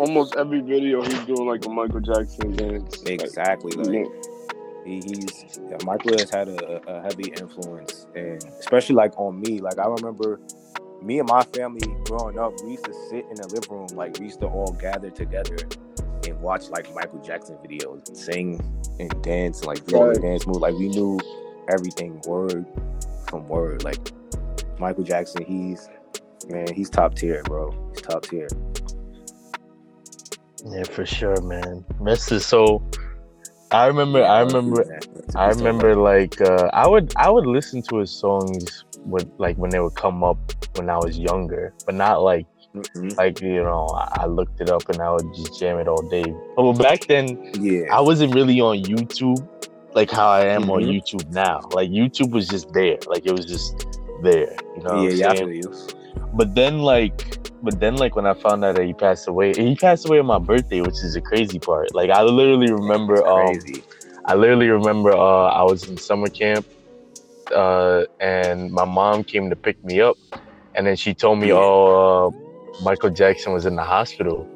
[0.00, 3.02] almost every video he's doing like a Michael Jackson dance.
[3.06, 3.72] Exactly.
[3.76, 4.12] you Like
[4.84, 9.60] he, he's yeah, Michael has had a, a heavy influence, and especially like on me.
[9.60, 10.40] Like I remember
[11.02, 14.18] me and my family growing up, we used to sit in the living room, like
[14.18, 15.56] we used to all gather together
[16.26, 18.60] and watch like Michael Jackson videos and sing
[18.98, 20.22] and dance, like do the Right.
[20.22, 20.60] dance moves.
[20.60, 21.20] Like we knew
[21.68, 22.66] everything word
[23.28, 23.84] from word.
[23.84, 23.98] Like
[24.78, 25.88] Michael Jackson, he's
[26.48, 27.70] man, he's top tier, bro.
[27.92, 28.48] He's top tier.
[30.66, 31.84] Yeah, for sure, man.
[32.06, 32.82] Is so.
[33.70, 34.24] I remember.
[34.24, 35.00] I remember.
[35.34, 35.94] I remember.
[35.96, 37.12] Like, uh, I would.
[37.16, 40.38] I would listen to his songs with like when they would come up
[40.76, 43.16] when I was younger, but not like Mhm.
[43.16, 43.86] like you know.
[43.92, 46.24] I, looked it up and I would just jam it all day.
[46.56, 47.92] But back then, Yeah.
[47.92, 49.42] I wasn't really on YouTube
[49.94, 50.94] like how I am on Mhm.
[51.02, 51.60] YouTube now.
[51.72, 52.98] Like YouTube was just there.
[53.06, 53.86] Like it was just
[54.22, 54.54] there.
[54.76, 55.62] You know what yeah, I'm yeah.
[56.34, 59.74] But then like but then like when I found out that he passed away, he
[59.76, 61.94] passed away on my birthday, which is the crazy part.
[61.94, 63.58] Like I literally remember um.
[64.26, 66.66] I literally remember uh I was in summer camp
[67.54, 70.16] uh and my mom came to pick me up
[70.74, 71.54] and then she told me, Yeah.
[71.56, 74.46] Oh, uh, Michael Jackson was in the hospital.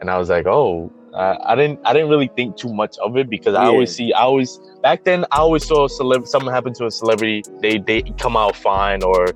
[0.00, 3.16] And I was like, Oh, I, I didn't I didn't really think too much of
[3.16, 6.52] it because I always see I always back then I always saw a celeb something
[6.52, 9.28] happen to a celebrity, they they come out fine or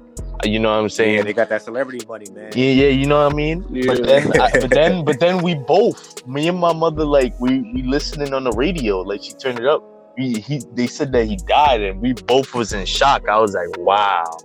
[0.45, 1.17] you know what I'm saying?
[1.17, 2.53] yeah, they got that celebrity money, man.
[2.55, 3.65] Yeah, yeah, you know what I mean.
[3.71, 3.87] Yeah.
[3.87, 7.61] But then, I, but then, but then we both, me and my mother, like we
[7.73, 9.85] we listening on the radio, like she turned it up.
[10.19, 13.29] We, he, they said that he died, and we both was in shock.
[13.29, 14.37] I was like, wow,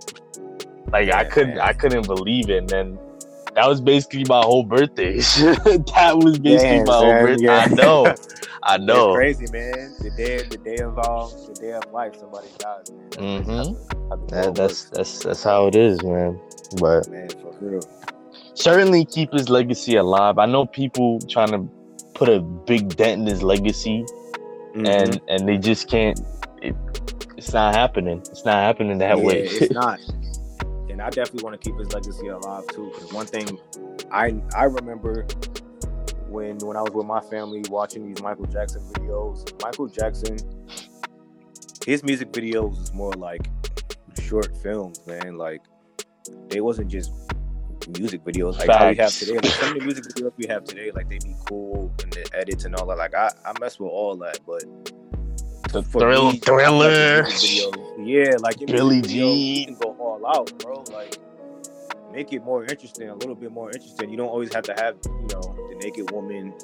[0.92, 1.60] like I couldn't, man.
[1.60, 2.58] I couldn't believe it.
[2.58, 2.98] And then
[3.58, 5.16] that was basically my whole birthday.
[5.18, 7.44] that was basically Damn, my whole birthday.
[7.44, 7.66] yeah.
[7.68, 8.06] I know,
[8.62, 9.14] I It's know.
[9.14, 9.94] crazy, man.
[9.98, 13.08] The day, the day of all the day of life, somebody dies, man.
[13.10, 13.56] That's Mhm.
[13.56, 16.38] how the- how the That, that's works, that's that's how it is, man.
[16.80, 17.80] But man, for real.
[18.54, 20.38] certainly keep his legacy alive.
[20.38, 21.66] I know people trying to
[22.14, 24.04] put a big dent in his legacy,
[24.76, 24.86] Mhm.
[24.86, 26.20] and and they just can't.
[26.62, 26.76] It,
[27.36, 28.18] it's not happening.
[28.30, 29.38] It's not happening that yeah, way.
[29.42, 29.98] it's not.
[30.98, 32.90] And I definitely want to keep his legacy alive too.
[32.92, 33.56] Because one thing
[34.10, 35.28] I I remember
[36.26, 39.62] when when I was with my family watching these Michael Jackson videos.
[39.62, 40.38] Michael Jackson,
[41.86, 43.48] his music videos is more like
[44.20, 45.36] short films, man.
[45.36, 45.62] Like
[46.48, 47.12] they wasn't just
[47.96, 49.34] music videos like how we have today.
[49.34, 52.28] Like some of the music videos we have today, like they be cool and the
[52.36, 52.98] edits and all that.
[52.98, 54.64] Like I, I mess with all that, but
[55.72, 57.22] the thrill, me, thriller.
[57.24, 59.58] like your music video- yeah, like Billy Billie Jean.
[59.60, 60.84] you can go all out, bro.
[60.92, 61.16] Like
[62.12, 64.10] make it more interesting, a little bit more interesting.
[64.10, 66.54] You don't always have to have, you know, the naked woman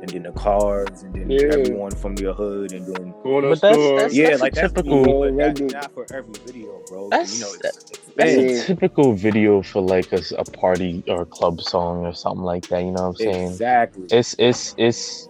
[0.00, 1.48] and then the cars and then Yeah.
[1.52, 5.20] everyone from your hood and then But that's- that's- yeah, a like that's typical- cool,
[5.22, 7.08] but that's not for every video, bro.
[7.08, 11.26] That's- you know, it's, it's That's a typical video for like a party or a
[11.26, 12.80] club song or something like that.
[12.82, 13.46] You know what I'm saying?
[13.48, 14.06] exactly.
[14.10, 15.28] It's it's it's.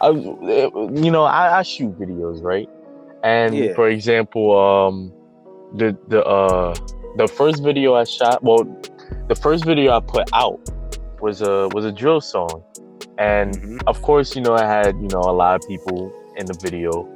[0.00, 2.68] I, you know, I, I shoot videos, right?
[3.22, 3.74] And Yeah.
[3.74, 5.12] for example, um,
[5.74, 6.74] the the uh
[7.16, 8.64] the first video I shot, well,
[9.28, 10.60] the first video I put out
[11.20, 12.62] was a was a drill song,
[13.18, 13.80] and Mhm.
[13.86, 17.08] of course, you know, I had you know a lot of people in the video,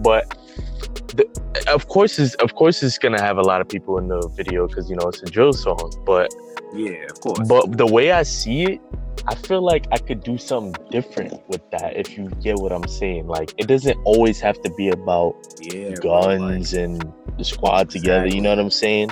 [0.00, 0.24] but
[1.14, 1.26] the,
[1.68, 4.66] of course, is of course, it's gonna have a lot of people in the video
[4.66, 5.92] because you know it's a drill song.
[6.06, 6.32] But
[6.74, 7.46] Yeah, of course.
[7.46, 8.80] but the way I see it,
[9.26, 11.96] I feel like I could do something different with that.
[11.96, 15.94] If you get what I'm saying, like it doesn't always have to be about yeah,
[16.00, 18.26] bro, like, guns and the squad together.
[18.26, 19.10] You know what I'm saying?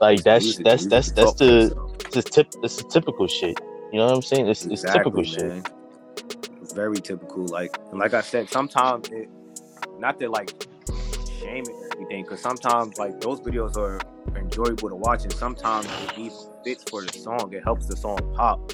[0.00, 1.76] Like that's music- that's that's that's the
[2.12, 2.48] the tip.
[2.62, 3.58] It's the typical shit.
[3.92, 4.48] You know what I'm saying?
[4.48, 5.46] It's it's typical shit.
[5.46, 5.64] man.
[6.74, 7.46] Very typical.
[7.46, 9.28] Like and like I said, sometimes it
[9.98, 10.50] not to like
[11.40, 14.00] shame it or anything, because sometimes like those videos are
[14.36, 17.52] enjoyable to watch, and sometimes it even fits for the song.
[17.52, 18.72] It helps the song pop.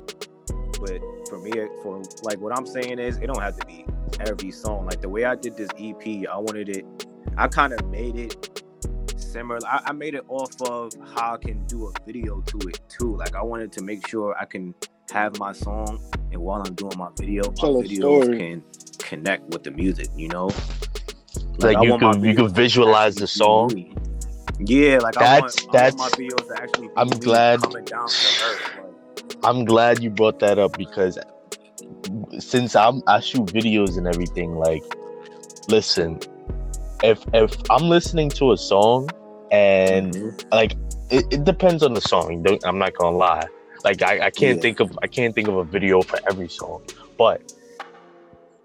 [0.80, 3.84] But for me, it- for like what I'm saying is, it don't have to be
[4.20, 4.86] every song.
[4.86, 6.84] Like the way I did this EP, I wanted it.
[7.36, 8.62] I kind of made it
[9.16, 9.58] similar.
[9.66, 13.16] I, I made it off of how I can do a video to it too.
[13.16, 14.74] Like I wanted to make sure I can
[15.12, 16.00] have my song,
[16.32, 18.38] and while I'm doing my video, my Tell a videos story.
[18.38, 18.64] can
[18.98, 20.08] connect with the music.
[20.16, 20.50] You know,
[21.58, 23.72] Like, I you can you can visualize the song.
[23.74, 23.94] me.
[24.60, 26.90] Yeah, like That's- I want, that's- I want my videos to actually.
[26.96, 28.14] I'm glad- coming down to
[28.44, 28.70] earth.
[28.76, 28.87] Like,
[29.42, 31.18] I'm glad you brought that up because
[32.38, 34.82] since I'm I shoot videos and everything, like
[35.68, 36.20] listen,
[37.02, 39.14] if if I'm listening to a song
[39.50, 40.44] and mhm.
[40.52, 40.72] like
[41.10, 42.42] it, it depends on the song.
[42.42, 43.46] Don't- I'm not gonna lie.
[43.84, 44.62] Like I, I can't Yeah.
[44.62, 46.82] think of I can't think of a video for every song,
[47.16, 47.40] but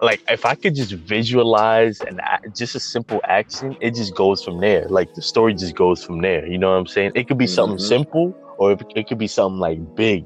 [0.01, 2.19] like if I could just visualize and
[2.55, 4.85] just a simple action, it just goes from there.
[4.89, 6.45] Like the story just goes from there.
[6.45, 7.11] You know what I'm saying?
[7.15, 7.87] It could be something Mhm.
[7.87, 10.25] simple or it, it could be something like big.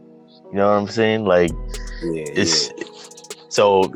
[0.52, 1.26] You know what I'm saying?
[1.26, 1.52] Like
[2.04, 2.72] yeah, it's
[3.50, 3.94] so.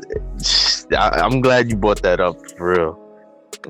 [0.92, 2.98] I, I'm glad you brought that up for real.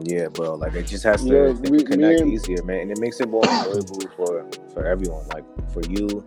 [0.02, 0.54] Yeah, bro.
[0.54, 2.98] Like it just has to, Yeah, it we- connect me and- easier, man, and it
[2.98, 5.26] makes it more enjoyable for for everyone.
[5.28, 6.24] Like for you,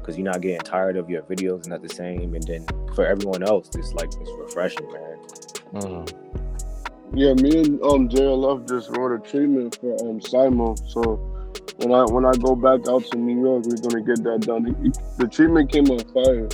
[0.00, 3.06] because you're not getting tired of your videos and not the same, and then for
[3.06, 5.18] everyone else, it's like it's refreshing, man.
[5.74, 6.12] Mm.
[7.14, 10.76] Yeah, me and um JLF just wrote a treatment for um Simon.
[10.88, 11.31] So
[11.78, 14.62] when I when I go back out to New York, we're gonna get that done.
[14.64, 16.48] The, the treatment came on fire.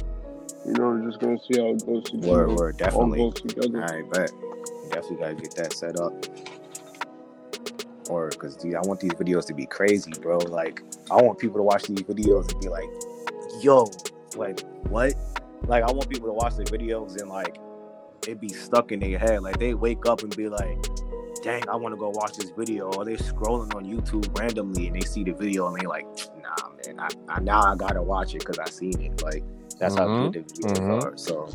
[0.67, 2.05] You know, we're just gonna see how it goes.
[2.05, 2.49] together.
[2.49, 3.19] Word, word, All definitely.
[3.19, 3.85] goes together.
[3.85, 4.31] I bet.
[4.91, 6.13] Definitely gotta get that set up.
[8.09, 10.39] Or because dude, I want these videos to be crazy, bro.
[10.39, 12.89] Like I want people to watch these videos and be like,
[13.63, 13.91] "Yo,
[14.37, 15.15] like what?"
[15.67, 17.59] Like I want people to watch the videos and like
[18.27, 19.43] it be stuck in their head.
[19.43, 20.79] Like they wake up and be like,
[21.49, 24.97] "Dang, I want to go watch this video." Or they're scrolling on YouTube randomly and
[24.97, 26.07] they see the video and they like,
[26.43, 29.43] "Nah, man, I, I now I gotta watch it because I seen it." Like
[29.79, 31.05] that's Mhm, how good the videos mhm.
[31.05, 31.17] are.
[31.17, 31.49] So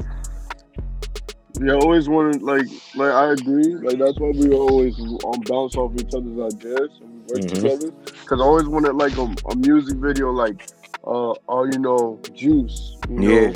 [1.62, 3.76] Yeah, I always wanted like like I agree.
[3.76, 7.50] Like that's why we always um bounce off each other's ideas and we work Mhm.
[7.50, 7.92] together.
[8.26, 10.60] Cause I always wanted like a, a music video like
[11.06, 12.98] uh uh you know Juice.
[13.08, 13.30] You Yeah.
[13.30, 13.54] Know?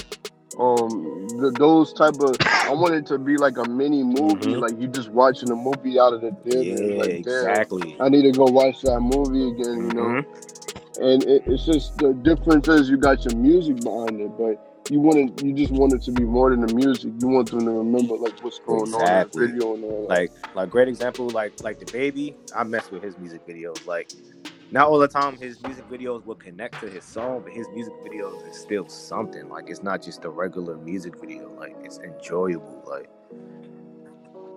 [0.60, 4.62] Um, th- those type of I want it to be like a mini movie, Mhm.
[4.62, 6.84] like you just watching a movie out of the theater.
[6.84, 7.96] yeah, like, exactly.
[8.00, 10.22] I need to go watch that movie again, you know.
[10.22, 10.26] Mhm.
[11.00, 15.00] And it, it's just the difference is you got your music behind it, but you
[15.00, 17.12] want it, you just want it to be more than the music.
[17.19, 19.43] You want them to remember like what's going Exactly.
[19.45, 22.89] on in the video and all like like great example like like DaBaby i mess
[22.91, 24.10] with his music videos like
[24.71, 27.93] not all the time his music videos will connect to his song but his music
[28.06, 32.84] videos is still something like it's not just a regular music video like it's enjoyable
[32.88, 33.10] like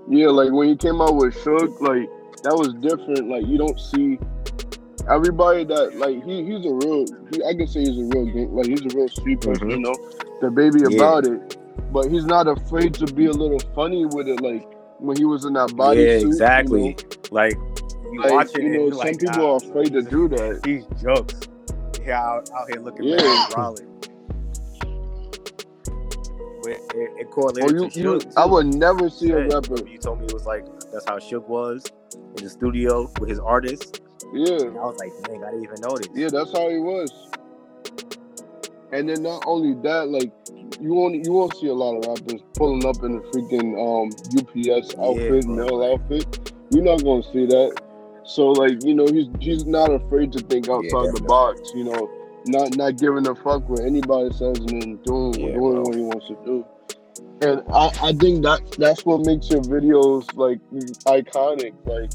[0.09, 2.09] Yeah, like when he came out with Suge, like
[2.43, 3.29] that was different.
[3.29, 4.19] Like you don't see
[5.09, 7.05] everybody that like he he's a real.
[7.33, 8.53] He, I can say he's a real game.
[8.55, 9.71] Like he's a real street person, Mhm.
[9.73, 9.95] you know.
[10.43, 10.97] DaBaby Yeah.
[10.97, 11.57] about it,
[11.93, 14.41] but he's not afraid to be a little funny with it.
[14.41, 14.67] Like
[14.99, 16.97] when he was in that body yeah suit, exactly You
[17.31, 17.55] like
[18.13, 20.03] you know, like, watch it you know and some like people nah, are afraid to
[20.03, 20.63] do that.
[20.63, 21.35] these jokes
[22.05, 23.47] yeah out, out here looking Yeah.
[23.57, 23.87] rolling
[26.63, 29.77] but it, it Or correlated you, to you I would never see a rapper.
[29.87, 31.85] You told me it was like that's how Suge was
[32.37, 34.01] in the studio with his artist.
[34.33, 36.09] Yeah, And I was like, dang, I didn't even notice.
[36.15, 37.11] yeah, that's how he was.
[38.93, 40.33] And then not only that, like
[40.81, 44.11] you won't you won't see a lot of rappers pulling up in a freaking um
[44.37, 46.53] UPS outfit, male outfit.
[46.73, 47.81] You're not gonna see that.
[48.25, 51.71] So like you know he's he's not afraid to think outside the box.
[51.75, 52.11] You know,
[52.47, 55.83] not not giving a fuck what anybody says and then doing Yeah, doing bro.
[55.83, 56.65] what he wants to do.
[57.43, 60.59] And I, I think that that's what makes your videos like
[61.07, 61.75] iconic.
[61.87, 62.11] Like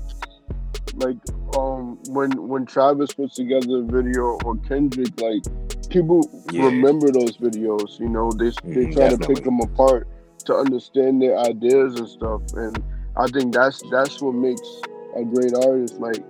[0.95, 1.17] like
[1.57, 5.43] um when when Travis puts together a video or Kendrick, like
[5.89, 6.65] people Yeah.
[6.65, 7.99] remember those videos.
[7.99, 10.07] You know, they they Mhm, try to pick them apart
[10.45, 12.41] to understand their ideas and stuff.
[12.53, 12.83] And
[13.17, 14.67] I think that's that's what makes
[15.15, 15.99] a great artist.
[15.99, 16.23] Like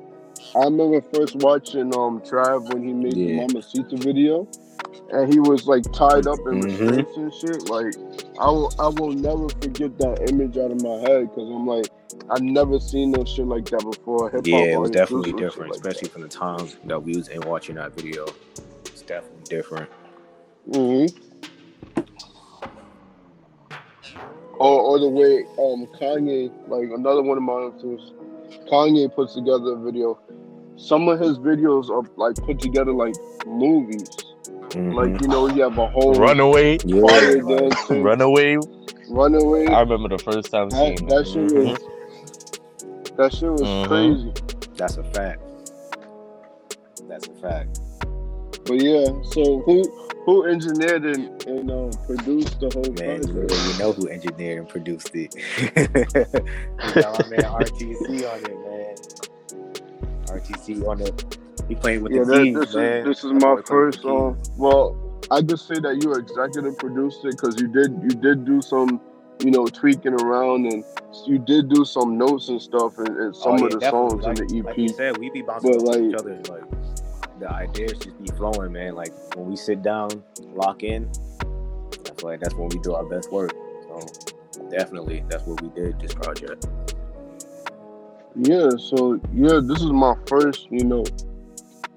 [0.56, 3.28] I remember first watching um Trav when he made Yeah.
[3.28, 4.48] the Mamacita video.
[5.12, 6.64] And he was like tied up in Mhm.
[6.64, 7.70] restraints and shit.
[7.70, 7.96] Like
[8.40, 11.88] I will, I will never forget that image out of my head because I'm like,
[12.30, 14.30] I never seen no shit like that before.
[14.30, 15.90] Hip-hop Yeah, it was definitely different, like that.
[15.90, 18.26] especially from the times that we was in watching that video.
[18.86, 19.90] It's definitely different.
[20.74, 21.06] hmm
[24.58, 28.14] Or, or the way um Kanye, like another one of my influences,
[28.72, 30.18] Kanye puts together a video.
[30.78, 34.10] Some of his videos are like put together like movies.
[34.74, 38.58] Like you know, you have a whole Runaway, yeah, like, Runaway.
[39.10, 39.68] runaway.
[39.68, 41.28] I remember the first time That, seeing that it.
[41.28, 41.80] shit was
[43.18, 43.88] that shit was Mhm.
[43.88, 44.34] crazy.
[44.76, 45.42] that's a fact.
[47.08, 47.80] That's a fact.
[48.66, 49.84] But yeah, so who
[50.26, 53.52] who engineered and, and um, produced the whole Man, you project?
[53.52, 55.36] already know who engineered and produced it.
[56.84, 58.96] we got my man RTC on it, man.
[60.40, 61.38] RTC on it.
[61.68, 62.98] He playing with Yeah, the that, keys, this man.
[63.00, 64.02] is this is my boy playing with first.
[64.04, 68.10] the Um, well, I just say that you executive produced it because you did you
[68.10, 69.02] did do some,
[69.44, 70.84] you know, tweaking around and
[71.26, 74.10] you did do some notes and stuff and, and some Oh, of the definitely.
[74.10, 74.66] songs like, in the EP.
[74.66, 76.36] Like you said, we be bouncing But, off each other.
[76.50, 78.94] Like the ideas just be flowing, man.
[78.96, 80.10] Like when we sit down,
[80.54, 81.10] lock in.
[81.42, 83.52] I feel like that's when we do our best work.
[83.88, 86.68] So definitely, that's what we did this project.
[88.38, 91.04] Yeah, so yeah, this is my first, you know,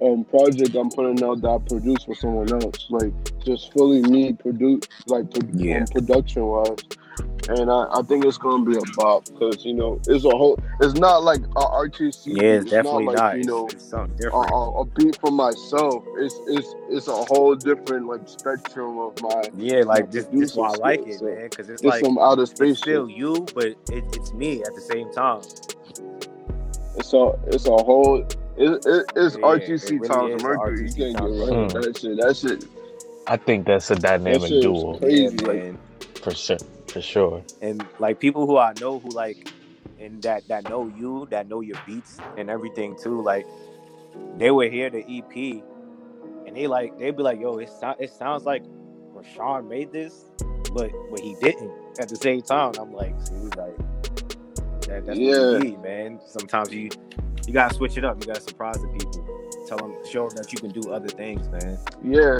[0.01, 2.87] um project I'm putting out that I produced for someone else.
[2.90, 3.12] Like
[3.44, 5.78] just fully me produce like pro- Yeah.
[5.78, 6.78] um, production wise.
[7.49, 10.59] And I, I think it's gonna be a bop because you know it's a whole.
[10.80, 12.36] It's not like a RTC.
[12.36, 13.14] Yeah, it's definitely not.
[13.14, 13.39] not.
[13.39, 14.51] You know, it's, something a, different.
[14.53, 16.05] a, a beat for myself.
[16.18, 19.43] It's it's it's a whole different like spectrum of my.
[19.57, 21.49] yeah, like this, this is why I like it, so man.
[21.49, 24.74] Because it's It's like some outer space it's still you, but it, it's me at
[24.74, 25.41] the same time.
[26.99, 28.18] It's a it's a whole.
[28.57, 30.78] It, it, it's Yeah, RTC it really times Mercury.
[30.80, 32.16] RTC You can't times get right with that shit.
[32.20, 32.64] That shit.
[33.26, 35.36] I think that's a dynamic shit duo crazy.
[35.40, 35.78] Yeah, man.
[36.22, 36.59] for sure.
[36.88, 37.42] For sure.
[37.61, 39.49] and like people who I know who like
[40.01, 43.20] and that that know you, that know your beats and everything too.
[43.20, 43.46] Like
[44.36, 45.62] they would hear the EP
[46.46, 48.64] and they like they'd be like, "Yo, it so- it sounds like
[49.14, 50.24] Rashawn made this,
[50.72, 51.70] but but he didn't."
[52.01, 53.76] At the same time, I'm like, see, like
[54.89, 55.53] that, that's Yeah.
[55.53, 56.20] what you need, man.
[56.26, 56.89] Sometimes you
[57.47, 58.20] you gotta switch it up.
[58.20, 59.26] You gotta surprise the people.
[59.66, 61.78] Tell them, show them that you can do other things, man.
[62.05, 62.39] Yeah.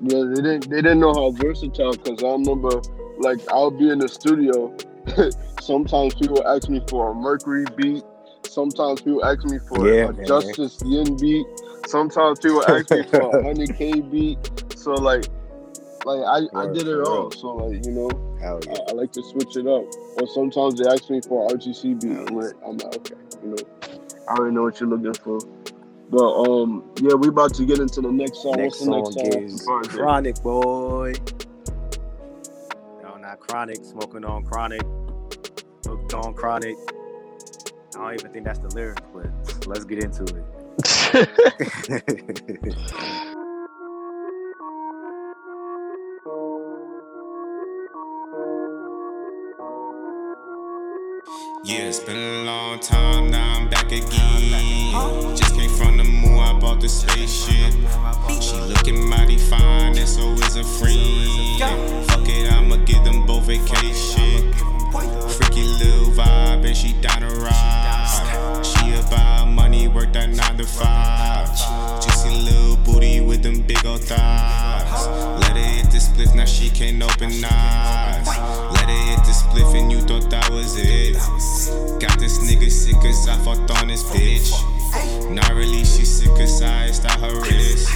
[0.00, 2.80] Yeah, they didn't they didn't know how versatile because I remember
[3.18, 4.74] like I'll be in the studio.
[5.60, 8.02] Sometimes people ask me for a Mercury beat.
[8.44, 10.26] Sometimes people ask me for Yeah, a man.
[10.26, 11.46] Justice Yin beat.
[11.86, 14.38] Sometimes people ask me for a hundred K beat.
[14.76, 15.24] So like
[16.04, 17.30] like I, I did it all.
[17.30, 18.10] So like, you know,
[18.44, 19.84] Hell I, I like to switch it up.
[20.20, 22.10] Or sometimes they ask me for an RTC beat.
[22.10, 23.56] I'm like, I'm like, okay, you know,
[24.28, 25.38] I already know what you're looking for.
[26.10, 28.56] But um, yeah, we about to get into the next song.
[28.58, 29.42] Next What's the next song song?
[29.44, 29.94] is Project?
[29.94, 31.14] Chronic Boy.
[33.02, 33.82] No, not Chronic.
[33.82, 34.82] Smoking on Chronic.
[35.86, 36.76] Hooked on Chronic.
[37.96, 40.44] I don't even think that's the lyrics, but let's get into it.
[51.66, 54.92] Yeah, it's been a long time, now I'm back again.
[55.34, 57.72] Just came from the moon, I bought the spaceship.
[58.42, 62.06] She looking mighty fine, and so is a friend.
[62.06, 64.52] Fuck it, I'ma give them both vacation.
[65.30, 67.93] Freaky little vibe, and she down to ride.
[68.62, 72.02] She about money, work that 9 to 5.
[72.02, 75.06] Juicy little booty with them big old thighs.
[75.40, 78.26] Let her hit the split, now she can't open eyes.
[78.26, 81.14] Let her hit the spliff and you thought that was it.
[82.00, 84.52] Got this nigga sick cause I fucked on this bitch.
[85.34, 87.88] Not really, she sick cause I iced out her wrist.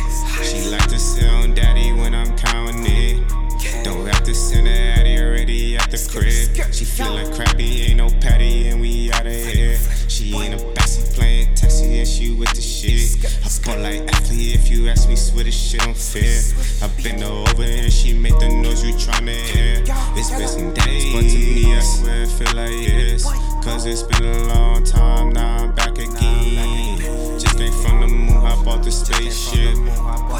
[0.43, 3.48] She like to sit on daddy when I'm counting it.
[3.83, 6.73] Don't have to send her addy already at the crib.
[6.73, 9.79] She feeling crappy, ain't no patty, and we outta here.
[10.09, 13.25] She ain't a bassy playing taxi, and she with the shit.
[13.45, 16.41] I sport like athlete if you ask me, swear this shit unfair.
[16.83, 19.83] I been over and she make the noise you tryna hear.
[20.17, 23.25] It's been some days, but to me, I swear it feel like years.
[23.63, 27.28] Cause it's been a long time, now I'm back again.
[27.59, 29.75] Just came from the moon, hop off the spaceship.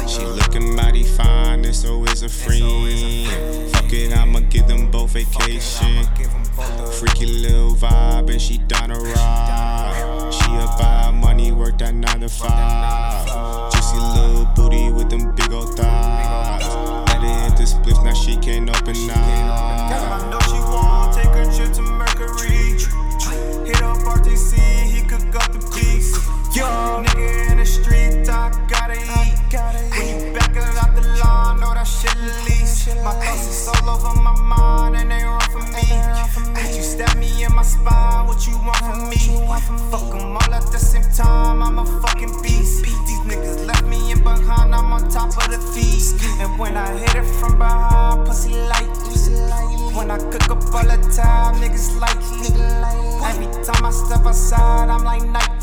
[0.07, 3.27] She looking mighty fine, and so is a friend.
[3.71, 6.05] Fuck it, I'ma give them both vacation.
[6.93, 10.33] Freaky little vibe, and she down to ride.
[10.33, 13.71] She about money, work that 9 to 5.
[13.73, 16.63] Juicy little booty with them big old thighs.
[17.09, 19.11] Let her hit the spliff, now she can't open eyes.
[19.11, 22.77] I know she want take a trip to Mercury.
[23.67, 24.55] Hit up RTC,
[24.85, 25.68] he could go the beast.
[26.51, 26.65] Yo,
[27.03, 29.37] nigga in the street, I gotta eat.
[29.93, 32.87] When you back it out the line, know that shit lease.
[33.03, 35.85] My thoughts is all over my mind and they run for me.
[36.55, 38.25] Could you stab me in my spine?
[38.25, 39.17] What you want from me?
[39.91, 42.83] Fuck 'em all at the same time, I'm a fucking beast.
[42.83, 46.15] These niggas left me in behind, I'm on top of the feast.
[46.41, 48.89] And when I hit it from behind, pussy like
[49.93, 52.49] when I cook up all the time, niggas like me.
[53.29, 55.58] Every time I step outside, I'm like Nike.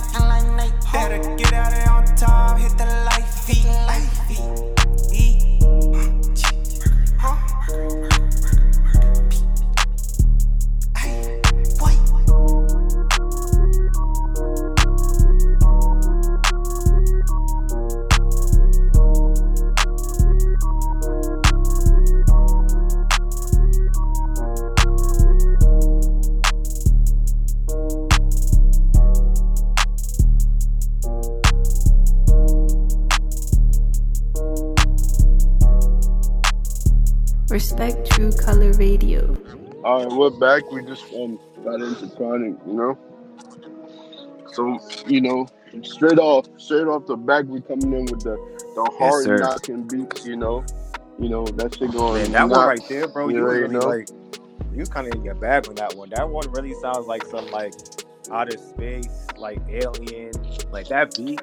[1.09, 3.65] Better get out there on time, hit the light feet.
[5.15, 5.63] Eat.
[7.17, 8.16] Huh?
[40.05, 40.71] We're back.
[40.71, 42.99] We just um got into chronic, you know.
[44.53, 45.47] So you know,
[45.83, 48.37] straight off, straight off the back, we coming in with the
[48.75, 49.39] the hard sir.
[49.39, 50.65] knocking beats, you know.
[51.19, 52.23] You know that shit going.
[52.25, 53.87] Man, that one right there, bro, You you already really know.
[53.87, 54.09] like
[54.75, 56.11] you kind of in your bag on that one.
[56.11, 57.73] That one really sounds like some like
[58.31, 60.33] outer space, like alien,
[60.71, 61.41] like that beat.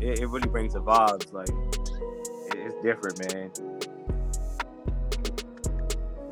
[0.00, 1.32] It, it really brings the vibes.
[1.32, 3.50] Like it, it's different, man.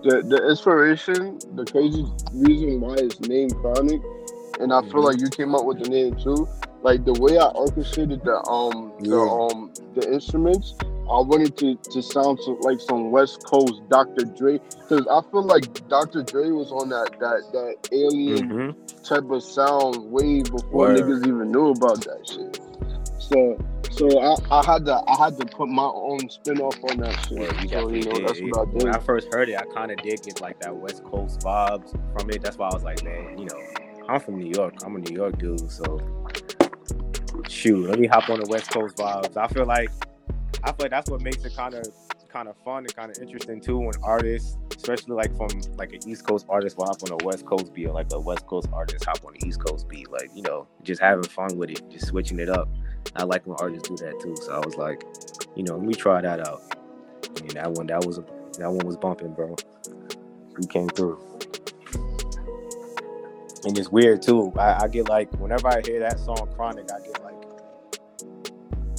[0.03, 4.01] The the inspiration, the crazy reason why it's named Chronic,
[4.61, 5.05] and I feel Mhm.
[5.05, 6.49] like you came up with the name too.
[6.83, 12.03] Like the way I orchestrated the um the um the instruments, I wanted to to
[12.03, 14.25] sound so, like some West Coast Dr.
[14.25, 16.23] Dre, because I feel like Dr.
[16.23, 19.03] Dre was on that that that alien Mm-hmm.
[19.05, 20.97] type of sound way before Word.
[20.97, 22.61] niggas even knew about that shit.
[23.33, 23.59] So
[23.91, 27.15] so I, I had to I had to put my own spin off on that
[27.27, 27.63] shit.
[27.63, 28.27] You so you know did.
[28.27, 30.75] that's what I when I first heard it, I kind of did get like that
[30.75, 32.43] West Coast vibes from it.
[32.43, 34.75] That's why I was like, man, you know, I'm from New York.
[34.85, 36.01] I'm a New York dude, so
[37.49, 39.37] shoot, let me hop on the West Coast vibes.
[39.37, 39.91] I feel like
[40.65, 41.87] I feel like that's what makes it kind of
[42.29, 46.01] kind of fun and kind of interesting too when artists, especially like from like an
[46.09, 48.69] East Coast artist, will hop on a West Coast beat, or like a West Coast
[48.73, 50.11] artist hop on the East Coast beat.
[50.11, 52.69] Like you know, just having fun with it, just switching it up.
[53.17, 54.37] I like when artists do that too.
[54.37, 55.05] So I was like,
[55.57, 56.63] you know, let me try that out.
[57.41, 58.25] And that one, that was a,
[58.59, 59.57] that one was bumping, bro.
[60.59, 61.19] We came through.
[63.65, 64.53] And it's weird too.
[64.57, 67.31] I, I get like whenever I hear that song Chronic, I get like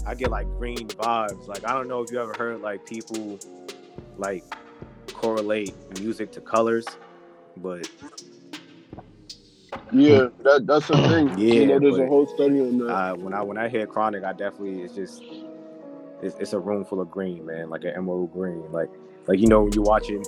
[0.06, 1.48] I get like green vibes.
[1.48, 3.40] Like I don't know if you ever heard like people
[4.18, 4.44] like
[5.14, 6.86] correlate music to colors,
[7.58, 7.90] but
[9.92, 11.38] Yeah, that that's the thing.
[11.38, 12.88] Yeah, you know, there's a whole study on that.
[12.88, 15.24] uh, when I when I hear Chronic, I definitely it's just
[16.22, 18.90] it's, it's a room full of green, man, like an emerald green, like
[19.28, 20.24] like you know when you watching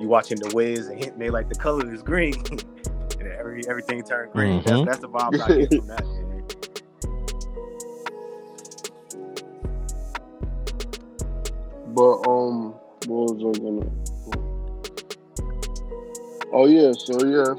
[0.00, 2.34] you watching the Wiz and hit me like the color is green,
[3.20, 4.62] and every everything turned green.
[4.62, 4.64] Mhm.
[4.64, 6.06] That's that's the vibe I get from that.
[6.06, 6.22] Man.
[11.94, 12.72] But um,
[13.06, 13.90] what was I gonna?
[16.54, 17.54] Oh yeah, so yeah.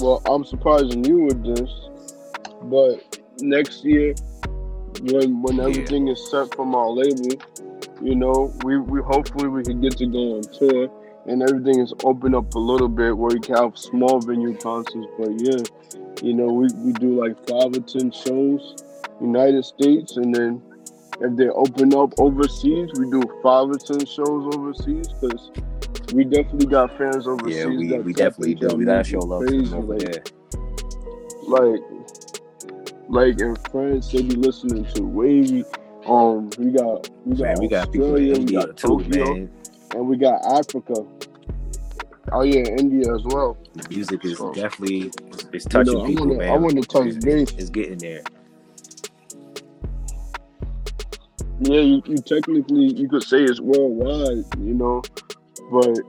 [0.00, 1.70] Well, I'm surprising you with this,
[2.64, 4.14] but next year,
[5.10, 5.64] when when Yeah.
[5.64, 7.36] everything is set from our label,
[8.00, 10.88] you know, we we hopefully we can get to go on tour
[11.26, 15.06] and everything is open up a little bit where we can have small venue concerts.
[15.18, 15.62] But yeah,
[16.22, 18.76] you know, we we do like five or ten shows,
[19.20, 20.62] United States, and then
[21.20, 25.50] if they open up overseas, we do five or ten shows overseas because
[26.12, 27.56] we definitely got fans overseas.
[27.56, 28.68] Yeah, we, we definitely do.
[28.76, 30.22] We gotta show love to crazy, over like, there.
[31.46, 31.80] like
[33.08, 35.64] like in France they be listening to Wavy.
[36.06, 39.50] Um we got we got Man, we got people in India got too, Tokyo, man.
[39.94, 40.94] and we got Africa.
[42.32, 43.56] Oh yeah, India as well.
[43.74, 46.52] The music is So, definitely it's, it's You touching know, I people, wanna man.
[46.52, 47.50] I wanna touch it's, base.
[47.50, 48.22] it's, it's getting there.
[51.60, 55.02] Yeah, you, you technically you could say it's worldwide, you know,
[55.70, 56.00] but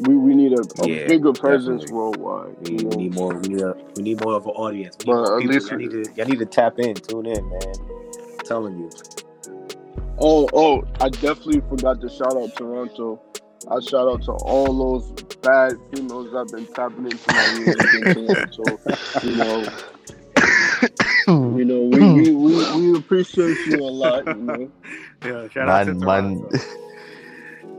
[0.00, 1.88] we, we need a, a Yeah, bigger presence definitely.
[1.88, 2.56] worldwide.
[2.60, 3.34] We, we need more.
[3.36, 4.98] We need, a, we need more of an audience.
[5.00, 5.44] We need But more at people.
[5.44, 7.74] least Y'all need to y'all need to tap in, tune in, man.
[8.32, 8.90] I'm telling you.
[10.18, 13.22] Oh, oh, I definitely forgot to shout out Toronto.
[13.70, 17.92] I shout out to all those bad females that have been tapping into my music
[17.92, 18.80] in Toronto.
[19.22, 19.74] You know,
[21.54, 24.72] you know, we, we, we, we appreciate you a lot, you know.
[25.24, 26.42] Yeah, shout out to man, man.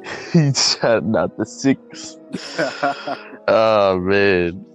[0.04, 0.32] Toronto.
[0.32, 2.18] He's shouting out the six.
[3.47, 4.66] Oh man.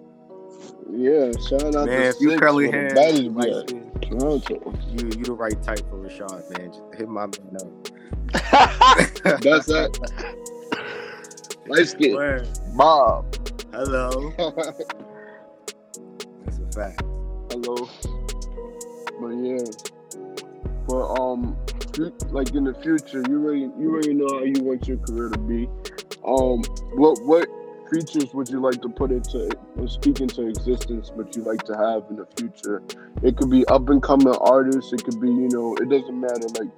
[0.90, 3.68] Yeah, shout out man, to if you Six curly the hair, baddies light be at
[3.68, 4.74] skin, Toronto.
[4.90, 6.72] you you the right type for Rashad, man.
[6.72, 7.68] Just hit my man up.
[9.42, 9.90] That's that.
[11.66, 12.14] Light skin.
[12.14, 12.48] Word.
[12.74, 13.36] Bob.
[13.72, 14.32] Hello.
[16.44, 17.02] That's a fact.
[17.50, 17.88] Hello.
[19.20, 19.64] But yeah.
[20.86, 21.67] But um fu-
[22.30, 25.38] like in the future, you already you already know how you want your career to
[25.38, 25.68] be.
[26.24, 26.62] Um
[26.94, 27.48] what what
[27.90, 31.76] features would you like to put into or speak into existence what you like to
[31.76, 32.82] have in the future?
[33.22, 36.48] It could be up and coming artists, it could be, you know, it doesn't matter.
[36.58, 36.70] Like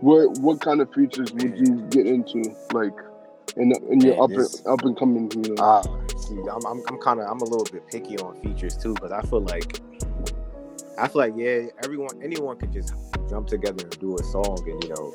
[0.00, 2.54] what what kind of features would you get into?
[2.72, 2.94] Like
[3.56, 5.62] in in your up and, up and coming, you know.
[5.62, 5.82] Ah,
[6.16, 9.12] see, I'm I'm, I'm kind of I'm a little bit picky on features too, because
[9.12, 9.80] I feel like
[10.98, 12.92] I feel like yeah, everyone anyone could just
[13.28, 15.12] jump together and do a song and you know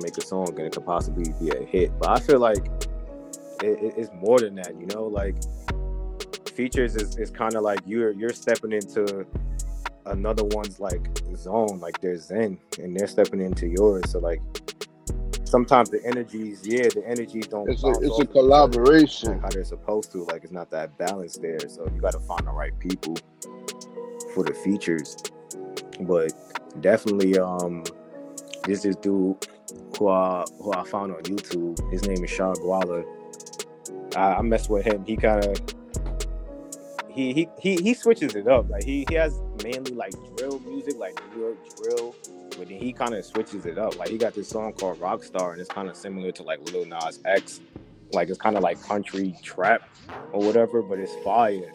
[0.00, 1.96] make a song and it could possibly be a hit.
[1.98, 2.66] But I feel like
[3.62, 5.04] it, it- it's more than that, you know.
[5.06, 5.36] Like
[6.54, 9.26] features is, is kind of like you're you're stepping into
[10.06, 14.10] another one's like zone, like their zen, and they're stepping into yours.
[14.10, 14.40] So like
[15.44, 17.68] sometimes the energies, yeah, the energies don't.
[17.70, 19.38] it's a it's a of each other collaboration.
[19.40, 20.24] how they're supposed to.
[20.24, 21.60] Like it's not that balance there.
[21.68, 23.16] So you got to find the right people
[24.34, 25.16] for the features.
[26.00, 26.32] But
[26.80, 27.84] definitely, um,
[28.64, 29.46] this this dude
[29.98, 31.90] who I who I found on YouTube.
[31.90, 33.04] His name is Sean Guala.
[34.16, 35.04] I, I messed with him.
[35.04, 35.56] He kind of
[37.08, 38.68] he, he he he switches it up.
[38.68, 42.14] Like he he has mainly like drill music, like New York drill.
[42.56, 43.98] But then he kind of switches it up.
[43.98, 46.84] Like he got this song called Rockstar, and it's kind of similar to like Lil
[46.84, 47.60] Nas X.
[48.12, 49.88] Like it's kind of like country trap
[50.32, 51.72] or whatever, but it's fire.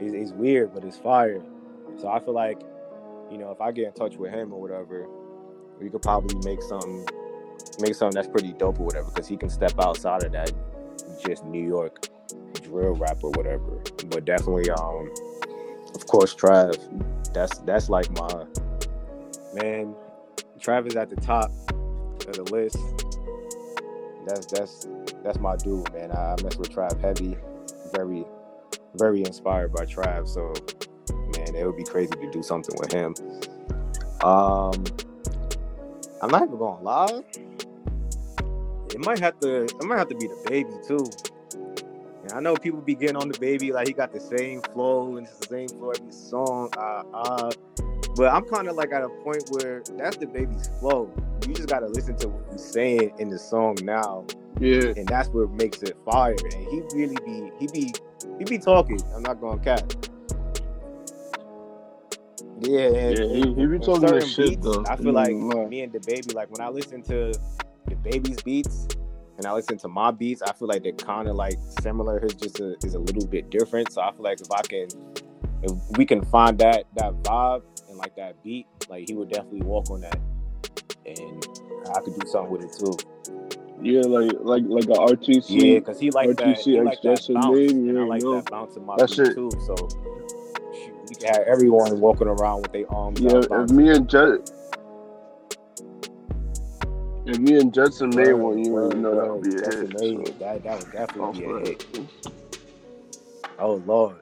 [0.00, 1.40] It's, it's weird, but it's fire.
[1.98, 2.60] So I feel like,
[3.30, 5.06] you know, if I get in touch with him or whatever,
[5.80, 7.06] we could probably make something,
[7.80, 10.52] make something that's pretty dope or whatever, because he can step outside of that
[11.24, 12.08] just New York
[12.62, 13.80] drill rap or whatever.
[14.08, 15.10] But definitely, um,
[15.94, 16.76] of course, Trav.
[17.32, 18.44] That's that's like my
[19.54, 19.94] man.
[20.58, 22.78] Trav is at the top of the list.
[24.26, 24.88] That's that's
[25.22, 26.12] that's my dude, man.
[26.12, 27.36] I, I mess with Trav heavy.
[27.94, 28.24] Very,
[28.94, 30.28] very inspired by Trav.
[30.28, 30.52] So,
[31.58, 33.14] it would be crazy to do something with him.
[34.22, 34.84] Um,
[36.22, 37.22] I'm not even gonna lie.
[38.90, 39.64] It might have to.
[39.64, 41.04] It might have to be DaBaby too.
[42.22, 45.26] And I know people be getting on DaBaby like he got the same flow and
[45.26, 46.70] it's the same flow every song.
[46.76, 47.50] Uh, uh,
[48.16, 51.10] but I'm kind of like at a point where that's DaBaby's flow.
[51.46, 54.26] You just gotta listen to what he's saying in the song now,
[54.58, 56.34] Yeah, and that's what makes it fire.
[56.52, 57.94] And he really be he be
[58.38, 59.00] he be talking.
[59.14, 59.90] I'm not gonna cap.
[62.60, 64.84] Yeah, and, yeah, he, he be talking that certain shit beats, though.
[64.88, 67.32] I feel not like gonna me and DaBaby, like when I listen to
[67.88, 68.88] DaBaby's beats
[69.36, 72.18] and I listen to my beats, I feel like they're kind of like similar.
[72.20, 73.92] His just a, is a little bit different.
[73.92, 74.88] So I feel like if I can,
[75.62, 79.62] if we can find that that vibe and like that beat, like he would definitely
[79.62, 80.18] walk on that,
[81.06, 81.46] and
[81.94, 82.96] I could do something with it too.
[83.80, 85.44] Yeah, like like like a RTC.
[85.48, 86.56] Yeah, because he like that.
[86.56, 88.34] RTC He like that expression bounce, name, and you I already like know.
[88.40, 89.34] that bounce in my That's beat it.
[89.34, 89.50] too.
[89.64, 89.76] So
[91.08, 94.50] we can have everyone walking around with their arms Yeah, if me and Jet,
[97.26, 99.94] if me and Jetson made one, you know that would be a That's hit.
[99.94, 100.26] amazing.
[100.26, 101.86] So, That that would definitely off be a hit.
[103.58, 104.16] Oh lord.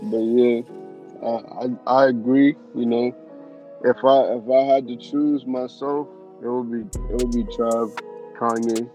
[0.00, 0.60] But yeah,
[1.22, 2.54] I, I I agree.
[2.74, 3.12] You know,
[3.84, 6.08] if I if I had to choose myself,
[6.42, 6.78] it would be
[7.12, 7.92] it would be Trav,
[8.38, 8.88] Kanye,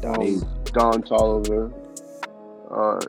[0.00, 0.36] Donnie.
[0.36, 1.72] um, Don Toliver,
[2.76, 3.00] uh,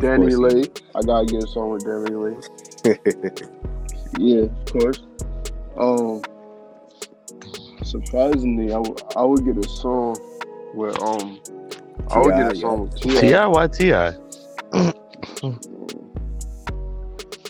[0.00, 0.64] Danny course he- Lay.
[0.94, 3.48] I gotta get a song with DaniLeigh.
[4.18, 5.00] Yeah, of course.
[5.78, 6.20] Um,
[7.82, 10.16] surprisingly, I would I would get a song
[10.74, 11.40] where um
[12.08, 13.46] I would get a T.I., song with Ti, T.I.
[13.46, 13.92] why Ti?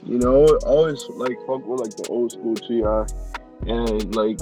[0.04, 3.06] You know, I always like fuck with like the old school T.I.
[3.68, 4.38] and like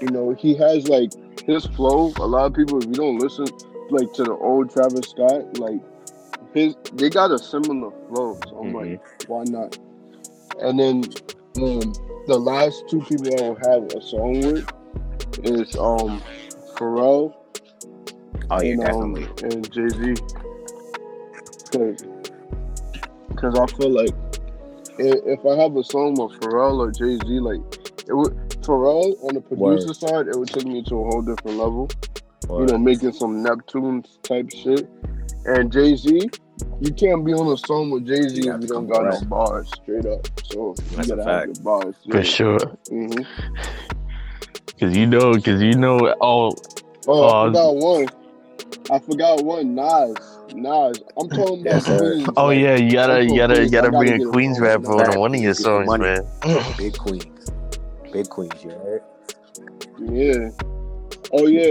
[0.00, 1.10] you know he has like
[1.46, 2.12] his flow.
[2.16, 3.46] A lot of people, if you don't listen
[3.90, 5.80] like to the old Travis Scott, like
[6.54, 8.38] his they got a similar flow.
[8.48, 9.78] So I'm like, why not?
[10.60, 11.04] And then
[11.56, 11.92] um
[12.26, 14.68] the last two people I will have a song with
[15.44, 16.22] is um
[16.76, 17.34] Pharrell
[18.50, 19.56] Oh yeah, and um definitely.
[19.56, 20.14] and Jay Z.
[23.28, 24.14] Because I feel like
[24.98, 27.60] if I have a song with Pharrell or Jay Z, like
[28.08, 31.58] it would Pharrell on the producer side, it would take me to a whole different
[31.58, 31.88] level.
[32.48, 34.88] You know, making some Neptunes type shit.
[35.46, 36.30] And Jay Z,
[36.80, 39.20] you can't be on a song with Jay Z if you don't come got no
[39.28, 40.26] bars, straight up.
[40.44, 41.56] So you That's a gotta have fact.
[41.56, 41.94] your bars.
[42.10, 42.58] For sure.
[42.88, 43.22] hmm
[44.78, 46.54] Cause you know, cause you know, oh,
[47.08, 48.08] Oh, I Uh, forgot one.
[48.90, 49.74] I forgot one.
[49.74, 50.16] Nas.
[50.54, 51.02] Nas.
[51.16, 51.86] I'm talking about Yes.
[51.86, 52.28] Queens.
[52.36, 55.12] oh like, yeah, you gotta, you gotta, you gotta gotta bring a Queens song rapper
[55.12, 56.02] on one of your songs, money.
[56.04, 56.22] man.
[56.76, 57.24] Big queens.
[58.12, 59.02] Big queens, you right?
[59.98, 60.50] Yeah.
[61.38, 61.62] Oh yeah.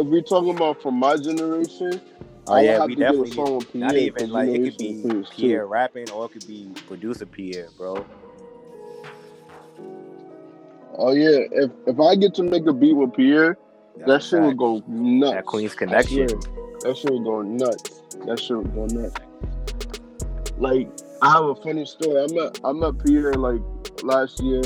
[0.00, 2.00] If we talking about from my generation,
[2.46, 3.86] Oh I would yeah, have we to get definitely a song with Pierre.
[3.86, 5.36] not even like it could be from Queens, too.
[5.36, 8.04] Pierre rapping or it could be producer Pierre, bro.
[10.96, 11.38] Oh yeah.
[11.52, 13.56] If if I get to make a beat with Pierre,
[14.06, 15.34] that a shit would go nuts.
[15.34, 16.26] That Queens connection.
[16.82, 18.02] That shit would go nuts.
[18.26, 19.20] That shit would go nuts.
[20.58, 20.88] Like
[21.22, 22.20] I have a funny story.
[22.20, 23.62] I met I met Pierre like
[24.02, 24.62] last year,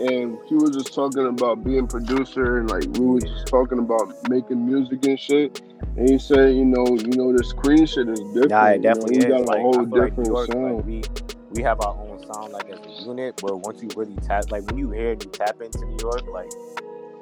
[0.00, 4.12] and he was just talking about being producer and like we were just talking about
[4.30, 5.60] making music and shit.
[5.96, 8.50] And he said, you know, you know, this Queen shit is different.
[8.50, 9.30] Nah, it you know, definitely we is.
[9.30, 11.02] got Like a whole feel like different York, like we
[11.50, 14.64] we have our own sound like as a unit, but once you really tap like
[14.66, 16.50] when you hear and you tap into New York, like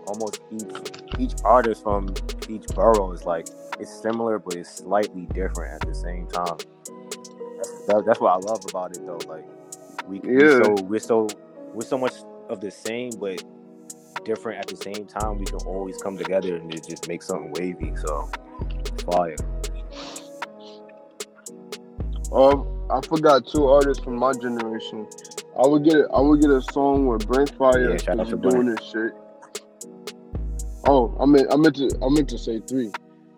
[0.07, 0.63] almost each
[1.19, 2.15] each artist from
[2.49, 3.49] each borough is like
[3.81, 6.57] it's similar but it's slightly different at the same time.
[7.57, 9.19] That's, that, that's what I love about it though.
[9.27, 9.45] Like
[10.07, 11.29] we we so we're so
[11.75, 12.13] we're so much
[12.49, 13.43] of the same but
[14.25, 15.39] different at the same time.
[15.39, 17.93] We can always come together and it just make something wavy.
[17.97, 18.31] So
[19.11, 19.37] fire.
[22.31, 25.07] Oh, I forgot two artists from my generation.
[25.63, 28.37] I would get I would get a song with Brent Faiyaz Yeah, shout out to
[28.37, 29.13] he's doing this shit.
[30.87, 32.91] Oh, I meant I meant to I meant to say three.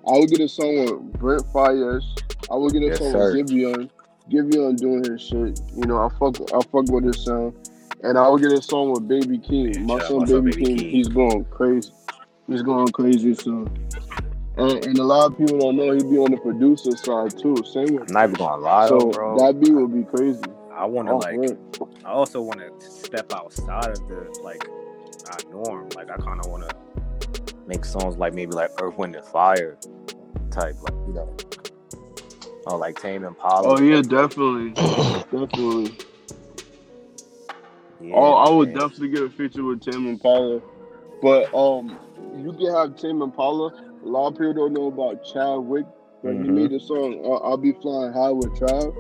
[0.07, 2.03] I would get a song with Brent Faiyaz.
[2.51, 3.37] I would get a Yes, song sir.
[3.37, 3.91] with Giveon.
[4.31, 5.61] Giveon doing his shit.
[5.77, 7.55] You know, I fuck I fuck with his sound.
[8.03, 9.75] And I would get a song with Baby Keem.
[9.75, 10.91] Yeah, My shout son Baby, Baby Keem, King.
[10.91, 11.93] he's going crazy.
[12.49, 13.69] He's going crazy so
[14.57, 17.57] and, and a lot of people don't know he be on the producer side too.
[17.73, 19.39] Same with I'm not even gonna lie so though, bro.
[19.39, 20.43] that beat would be crazy.
[20.73, 21.39] I want to Oh, like.
[21.39, 21.59] man.
[22.05, 24.67] I also want to step outside of the like
[25.31, 25.89] our norm.
[25.95, 29.79] Like I kind of want to make songs like maybe like Earth, Wind, and Fire
[30.51, 31.37] type, like you know,
[32.67, 33.69] or like Tame Impala.
[33.69, 34.71] Oh yeah, definitely,
[35.31, 35.97] definitely.
[38.01, 40.61] Yeah, oh, I would definitely get a feature with Tame Impala,
[41.21, 41.99] but um,
[42.37, 43.73] you can have Tame Impala.
[44.03, 45.87] A lot of people don't know about Chadwick,
[46.23, 46.55] but he Mhm.
[46.55, 48.95] made the song uh, "I'll Be Flying High" with Trav.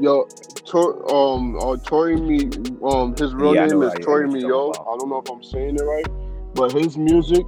[0.00, 0.26] Yo,
[0.64, 2.48] Tor, um, uh, Tori Me,
[2.82, 4.70] um, his real Yeah, I name is I know Tori what Me Yo.
[4.70, 6.06] I don't know if I'm saying it right,
[6.54, 7.46] but his music,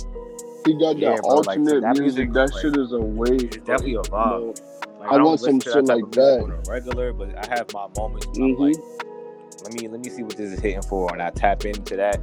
[0.67, 2.29] he got Yeah, that bro, like, alternate that music.
[2.29, 3.41] music, That like, shit is a wave.
[3.45, 4.41] It's definitely a you vibe.
[4.41, 4.55] know.
[5.01, 6.43] Like, I don't want some listen to shit type like of music that.
[6.45, 8.27] on a regular, but I have my moments.
[8.39, 8.77] When I'm like,
[9.65, 12.21] let me let me see what this is hitting for, and I tap into that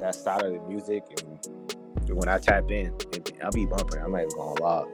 [0.00, 4.00] that style of the music, and when I tap in, it, I'll be bumping.
[4.00, 4.84] I'm not even gonna lie.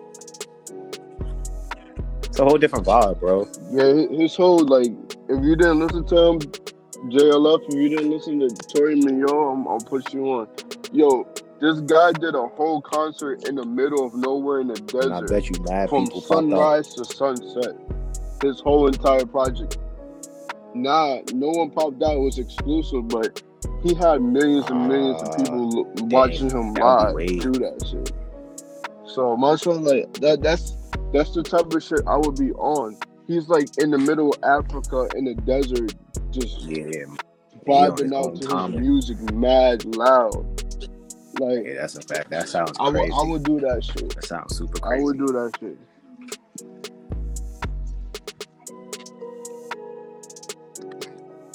[2.25, 3.47] It's a whole different vibe, bro.
[3.71, 4.91] Yeah, his whole like,
[5.29, 6.39] if you didn't listen to him,
[7.11, 10.49] JLF, if you didn't listen to Tori Mignon, I'm, I'll put you on.
[10.93, 11.27] Yo,
[11.61, 15.21] this guy did a whole concert in the middle of nowhere in the And I
[15.21, 17.77] desert, bet you mad from sunrise to sunset.
[18.43, 19.77] His whole entire project.
[20.75, 22.17] Nah, no one popped out.
[22.17, 23.43] It was exclusive, but
[23.83, 28.13] he had millions and millions of Ah, people lo- watching him live do that shit.
[29.07, 30.43] So my son, like that.
[30.43, 30.77] That's
[31.13, 32.97] that's the type of shit I would be on.
[33.27, 35.95] He's like in the middle of Africa in the desert,
[36.31, 37.05] just Yeah,
[37.67, 40.47] vibing out to his music, mad loud.
[41.39, 42.31] Like yeah, that's a fact.
[42.31, 43.11] That sounds I would.
[43.13, 44.15] I would do that shit.
[44.15, 45.05] that sounds super I crazy.
[45.05, 45.79] would do that shit.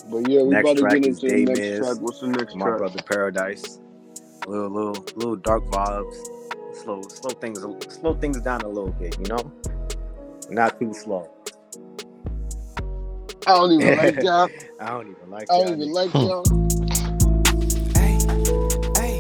[0.10, 1.97] But yeah, we Next about to track get is into the next Damiz, track.
[2.01, 2.78] What's the next My track?
[2.78, 3.80] brother Paradise.
[4.47, 6.16] Little, little, little dark vibes.
[6.74, 9.18] Slow, slow things, slow things down a little bit.
[9.20, 9.51] You know,
[10.49, 11.30] not too slow.
[13.45, 14.49] I don't even like y'all.
[14.80, 15.51] I don't even like.
[15.51, 16.43] I y'all don't even like y'all.
[17.95, 18.18] Hey,
[18.95, 19.20] hey,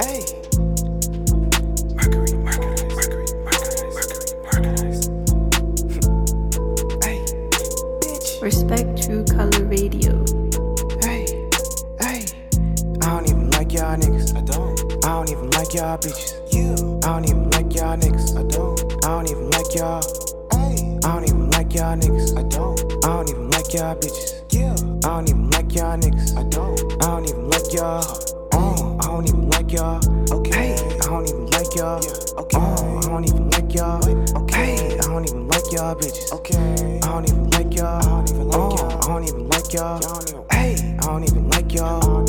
[0.00, 0.20] hey.
[1.94, 4.92] Mercury, Mercury, Mercury, Mercury, Mercury, Mercury.
[7.02, 7.18] Hey,
[8.00, 8.42] bitch.
[8.42, 8.93] Respect
[15.74, 16.54] y'all bitches.
[16.54, 17.00] You.
[17.02, 18.38] I don't even like y'all niggas.
[18.38, 19.04] I don't.
[19.04, 20.02] I don't even like y'all.
[20.52, 20.98] Hey.
[21.02, 22.38] I don't even like y'all niggas.
[22.38, 23.04] I don't.
[23.04, 24.44] I don't even like y'all bitches.
[24.52, 24.70] Yeah.
[25.04, 26.36] I don't even like y'all niggas.
[26.38, 27.02] I don't.
[27.02, 28.04] I don't even like y'all.
[28.52, 30.00] Oh, I don't even like y'all.
[30.30, 30.54] Okay.
[30.54, 31.98] Hey, I don't even like y'all.
[32.38, 32.56] Okay.
[32.56, 34.42] Oh, I don't even like y'all.
[34.42, 34.76] Okay.
[34.76, 36.32] Hey, I don't even like y'all bitches.
[36.32, 37.00] Okay.
[37.02, 37.98] I don't even like y'all.
[37.98, 38.24] I
[39.08, 39.96] don't even like y'all.
[39.96, 40.46] I don't even like y'all.
[40.52, 42.23] Hey, I don't even like y'all.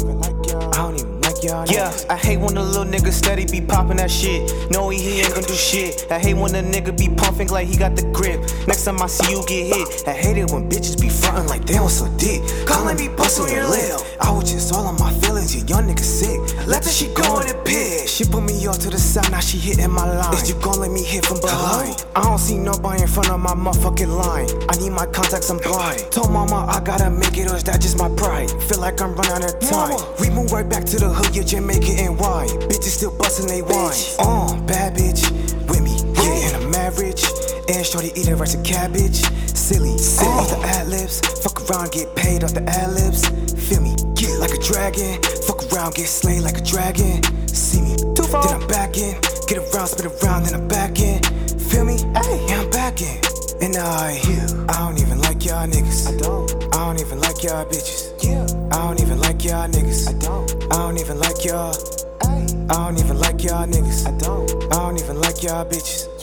[1.45, 4.51] Yeah, I hate when a little nigga steady be popping that shit.
[4.71, 6.11] No, he ain't gonna do shit.
[6.11, 8.41] I hate when a nigga be pumping like he got the grip.
[8.67, 11.65] Next time I see you get hit, I hate it when bitches be frontin' like
[11.65, 12.41] they don't suck dick.
[12.65, 14.01] Calling me bust on your lip.
[14.19, 16.39] I was just all on my feelings, you young nigga sick.
[16.65, 18.09] Let that shit go in the pit.
[18.09, 20.33] She put me off to the side, now she hitting my line.
[20.33, 21.93] Is you gon' let me hit from behind?
[21.93, 22.11] Oh.
[22.15, 24.49] I don't see nobody in front of my motherfucking line.
[24.69, 25.99] I need my contacts, I'm blind.
[26.11, 28.49] Told mama I gotta make it, or is that just my pride?
[28.63, 29.99] Feel like I'm running out of time.
[30.19, 32.47] We move right back to the hood, yeah, Jamaica and why?
[32.71, 33.91] Bitches still bustin' they wine.
[34.19, 35.27] Uh, bad bitch
[35.67, 37.23] with me, yeah, in a marriage.
[37.67, 39.19] And shorty eating rice and cabbage.
[39.51, 41.19] Silly, sit off the ad libs.
[41.43, 43.27] Fuck around, get paid off the ad libs.
[43.67, 45.21] Feel me, get like a dragon.
[45.43, 47.21] Fuck around, get slayed like a dragon.
[47.47, 49.19] See me, then I'm back in.
[49.47, 51.21] Get around, spin around, then I'm back in.
[51.59, 51.97] Feel me?
[52.15, 53.19] Hey, yeah, I'm back in.
[53.61, 54.19] And I,
[54.69, 56.07] I don't even like y'all niggas.
[56.07, 56.75] I don't.
[56.75, 58.14] I don't even like y'all bitches.
[58.75, 60.09] I don't even like y'all niggas.
[60.09, 60.73] I don't.
[60.73, 61.73] I don't even like y'all.
[62.21, 64.05] I don't even like y'all niggas.
[64.05, 64.51] I don't.
[64.65, 66.14] I don't even like y'all bitches.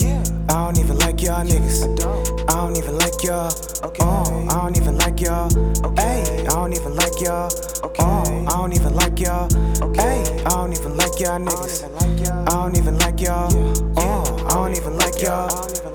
[0.53, 1.83] I don't even like y'all niggas.
[1.83, 2.51] I don't.
[2.51, 3.51] I don't even like y'all.
[3.85, 4.05] Okay.
[4.05, 5.47] Oh, I don't even like y'all.
[5.87, 6.45] Okay.
[6.45, 7.51] I don't even like y'all.
[7.85, 8.03] Okay.
[8.05, 9.49] Oh, I don't even like y'all.
[9.83, 10.45] Okay.
[10.45, 11.89] I don't even like y'all niggas.
[12.29, 13.49] I don't even like y'all.
[13.97, 15.49] Oh, I don't even like y'all.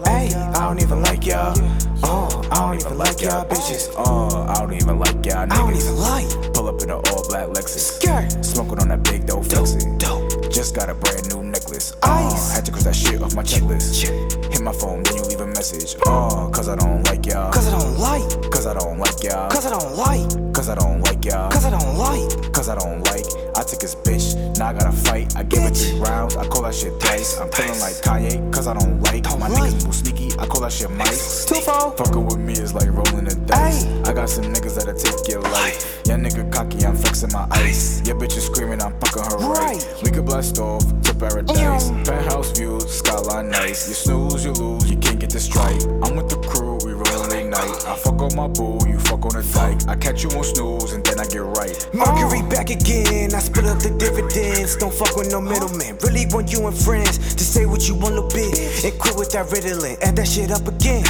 [0.06, 1.54] Hey, I don't even like y'all.
[2.02, 3.94] Oh, I don't even like y'all bitches.
[3.96, 5.52] Uh, I don't even like y'all niggas.
[5.52, 6.54] I don't even like.
[6.56, 8.02] Pull up in an all black Lexus.
[8.02, 8.44] Skirt.
[8.44, 9.48] Smoking on that big dope.
[9.50, 10.52] Dope.
[10.52, 11.47] Just got a brand new
[11.78, 11.94] necklace.
[12.04, 12.56] Uh, Ice.
[12.56, 14.08] had to cross that shit off my checklist.
[14.52, 15.96] Hit my phone, then you leave a message.
[16.06, 17.52] Uh, cause I don't like y'all.
[17.52, 18.52] Cause I don't like.
[18.52, 19.50] Cause I don't like y'all.
[19.50, 20.54] Cause I don't like.
[20.54, 21.52] Cause I don't like y'all.
[21.52, 22.54] Cause I don't like.
[22.54, 23.26] Cause I don't like.
[23.56, 25.36] I took his bitch, now I gotta fight.
[25.36, 27.38] I give it three rounds, I call that shit dice.
[27.40, 29.24] I'm feeling like Kanye, cause I don't like.
[29.38, 31.46] My niggas move sneaky, I call that shit mice.
[31.46, 31.92] Two four.
[31.98, 33.86] Fucking with me is like rolling the dice.
[34.08, 36.02] I got some niggas that'll take your life.
[36.08, 38.06] Young nigga cocky, I'm flexing my ice.
[38.08, 39.84] Your bitch is screaming, I'm fucking her right.
[40.04, 41.90] We could blast off to paradise.
[42.08, 43.88] Penthouse view, skyline nice.
[43.88, 45.82] You snooze, you lose, you can't get the strike.
[46.04, 47.88] I'm with the crew, we rollin' late night.
[47.88, 49.88] I fuck on my boo, you fuck on the dike.
[49.88, 51.76] I catch you on snooze and then I get right.
[51.94, 53.34] Mercury back again.
[53.34, 54.76] I split up the dividends.
[54.78, 55.98] Don't fuck with no middleman.
[56.04, 59.16] Really want you and friends to say what you want a little bit and quit
[59.16, 59.98] with that Ritalin.
[60.02, 61.04] Add that shit up again.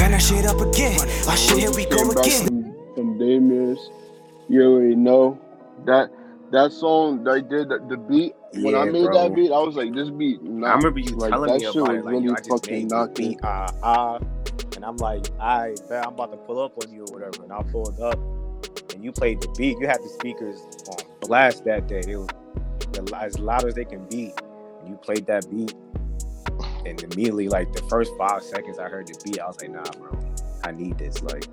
[0.00, 0.98] Run that shit up again.
[1.28, 2.46] Oh shit, here we go Came back again.
[2.46, 3.80] From, from Damius.
[4.48, 5.38] You already know.
[5.86, 6.10] that
[6.50, 9.14] that song that I did the, the beat when I made bro.
[9.28, 10.42] that beat, I was like, this beat.
[10.42, 10.66] Nah.
[10.66, 12.36] I remember you like, telling that me shit about was it, like, really yo, I
[12.36, 13.28] just fucking made this knocking.
[13.28, 14.18] beat, ah, ah,
[14.80, 17.52] and I'm like, I bet I'm about to pull up on you or whatever, and
[17.52, 18.18] I pulled up,
[18.94, 19.78] and you played the beat.
[19.78, 20.58] You had the speakers
[20.88, 22.00] on blast that day.
[22.16, 22.26] Were
[22.92, 24.32] the- as loud as they can be.
[24.80, 25.74] And you played that beat,
[26.86, 29.82] and immediately, like the first five seconds I heard the beat, I was like, nah,
[29.98, 30.18] bro,
[30.64, 31.22] I need this.
[31.22, 31.44] Like,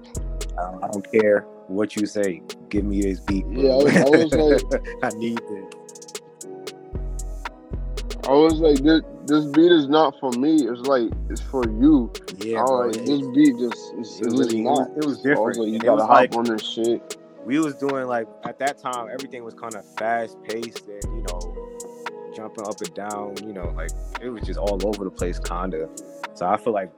[0.58, 2.42] I don't, I don't care what you say.
[2.70, 3.62] Give me this beat, bro.
[3.62, 5.67] Yeah, I was- I was like- I need this.
[8.28, 10.56] I was like, this this beat is not for me.
[10.68, 12.12] It's like it's for you.
[12.40, 12.88] Yeah, I bro.
[12.88, 15.58] was like, this beat just it's, it really- just it was- was So was different.
[15.58, 17.18] like, you gotta hop like- on this shit.
[17.46, 21.24] we was doing like at that time everything was kind of fast paced and you
[21.30, 21.40] know
[22.36, 23.90] jumping up and down you know like
[24.22, 25.88] it was just all over the place kinda
[26.34, 26.92] so i feel like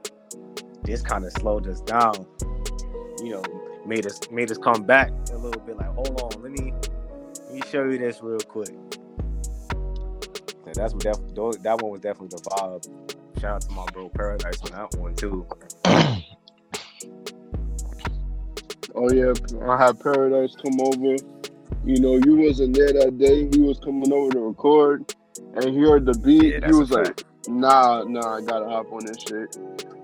[0.82, 2.26] this kind of slowed us down
[3.22, 3.42] you know
[3.86, 6.72] made us made us come back a little bit like hold on let me
[7.44, 8.74] let me show you this real quick
[10.70, 14.08] and that's what def- that one was definitely the vibe shout out to my bro
[14.10, 15.46] paradise on that one too
[18.94, 19.32] Oh yeah,
[19.68, 21.16] I had Paradise come over.
[21.84, 23.48] You know, you wasn't there that day.
[23.48, 25.14] He was coming over to record,
[25.54, 26.54] and he heard the beat.
[26.54, 29.56] Yeah, he was like, "Nah, nah, I gotta hop on this shit."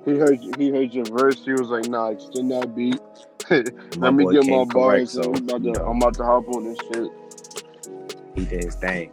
[0.05, 1.45] He heard he heard your verse.
[1.45, 3.01] He was like, "Nah, extend that beat.
[3.99, 5.14] Let me get my came bars.
[5.14, 5.85] correct, and so, we about to.
[5.85, 7.11] I'm about to hop on this shit."
[8.35, 9.11] he did his thing.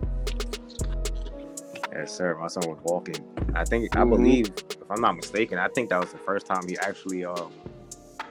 [1.95, 2.35] Yes, sir.
[2.39, 3.23] My son was walking.
[3.55, 4.09] I think I Mhm.
[4.09, 7.51] believe, if I'm not mistaken, I think that was the first time he actually um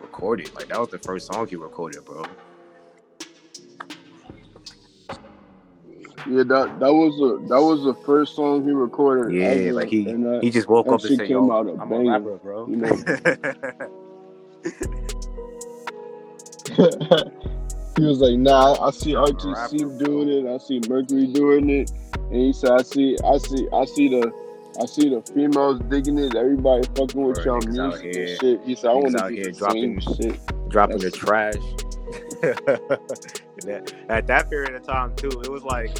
[0.01, 0.53] recorded.
[0.55, 2.25] Like that was the first song he recorded, bro.
[6.27, 9.35] Yeah, that that was the that was the first song he recorded.
[9.35, 11.89] Yeah, ever, like he that, he just woke up and said, "Yo, out a I'm
[11.89, 12.89] banger, a rapper, bro." you know.
[17.97, 20.47] he was like, "Nah, I see RTC doing it.
[20.49, 21.91] I see Mercury doing it."
[22.33, 24.33] And he said, "I see, I see, I see the,
[24.80, 26.35] I see the females digging it.
[26.35, 29.45] Everybody fucking with Bro, y'all music here- and shit." He said, "I want to here
[29.45, 31.55] the dropping- shit." Dropping the That's- trash.
[33.64, 35.91] That- At that period of time too, it was like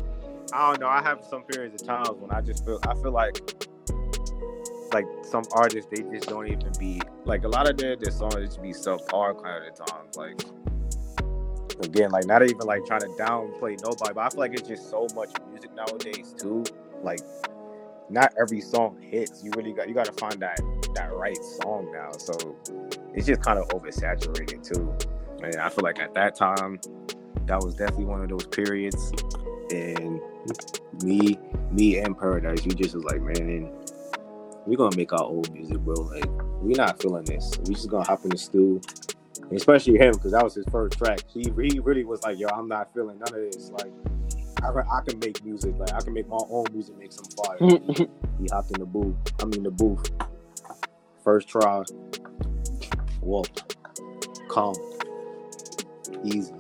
[0.53, 0.89] I don't know.
[0.89, 3.39] I have some periods of times when I just feel I feel like
[4.93, 8.35] like some artists they just don't even be like a lot of their, their songs
[8.35, 10.16] just be subpar kind of times.
[10.16, 10.41] Like
[11.85, 14.91] again, like not even like trying to downplay nobody, but I feel like it's just
[14.91, 16.64] so much music nowadays too.
[17.03, 17.20] Like
[18.11, 19.43] not every song hits.
[19.43, 20.61] You really got you got to find that
[20.95, 22.12] that right song now.
[22.12, 22.57] So
[23.14, 24.95] it's just kind of oversaturated too.
[25.43, 26.80] And I feel like at that time,
[27.47, 29.12] that was definitely one of those periods.
[29.70, 30.20] And
[31.03, 31.39] me,
[31.70, 33.72] me and Paradise, we just was like, man,
[34.66, 35.95] we're gonna make our old music, bro.
[35.95, 36.30] Like
[36.61, 37.59] we're not feeling this.
[37.66, 38.80] We just gonna hop in the stew.
[39.53, 41.20] And especially him, because that was his first track.
[41.28, 43.70] He, he really was like, yo, I'm not feeling none of this.
[43.70, 43.92] Like
[44.62, 45.74] I, I can make music.
[45.76, 47.59] Like I can make my own music, make some fire.
[47.61, 49.14] he hopped in the booth.
[49.42, 50.11] I mean the booth.
[51.22, 51.82] First try.
[53.20, 53.44] Whoa.
[54.48, 54.74] Calm.
[56.24, 56.55] Easy.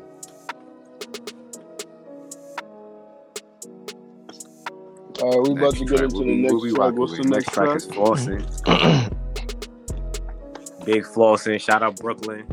[5.22, 6.78] All right, we about to get into we'll the next we'll track.
[6.78, 7.22] rocking What's with.
[7.22, 7.74] the next track?
[7.74, 8.42] is Flossing.
[10.84, 11.58] Big Flossing.
[11.58, 12.46] Shout out Brooklyn.